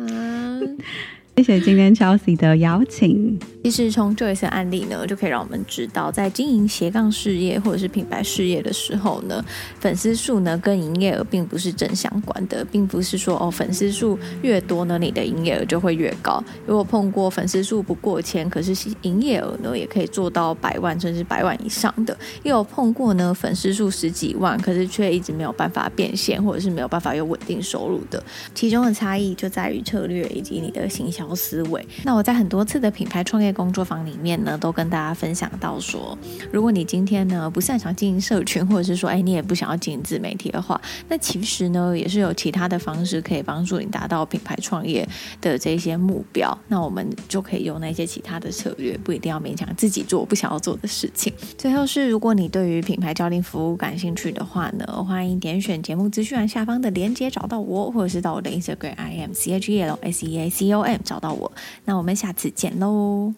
[1.38, 3.38] 谢谢今天 Chelsea 的邀请。
[3.62, 9.44] 其实从这一次案例呢，就可以让我们知道，在经营斜杠事业或者是品牌事业的时候呢，
[9.78, 16.42] 粉丝数呢跟营业额并不是正相关的，并不是说哦粉丝数越多呢，你的营业额就会越高。
[16.66, 28.22] 如果碰过粉丝数不过千，可是营业额呢也可以做到百万甚至百万以上的，也有碰过呢粉丝数十几万，可是却一直没有办法变现，或者是没有办法有稳定收入的。
[28.54, 31.86] 其中的差异就在于策略以及你的行销思维。
[32.04, 36.16] 那我在很多次的品牌创业工作坊里面呢，都跟大家分享到说，
[36.52, 45.08] 如果你今天呢不擅长经营社群，或者是说，哎，你也不想要经营自媒体的话，那其实呢也是有其他的方式可以帮助你达到品牌创业
[45.40, 46.56] 的这些目标。
[46.68, 51.32] 那我们就可以用那些其他的策略，不一定要勉强自己做不想要做的事情。
[51.56, 61.50] 最后是，如果你对于品牌教练服务感兴趣的话呢，欢迎点选节目资讯栏下方的链接找到我，或者是到我的 Instagram I M C H E L S E A C O M 找找到我。
[61.84, 63.34] 那我们下次见喽。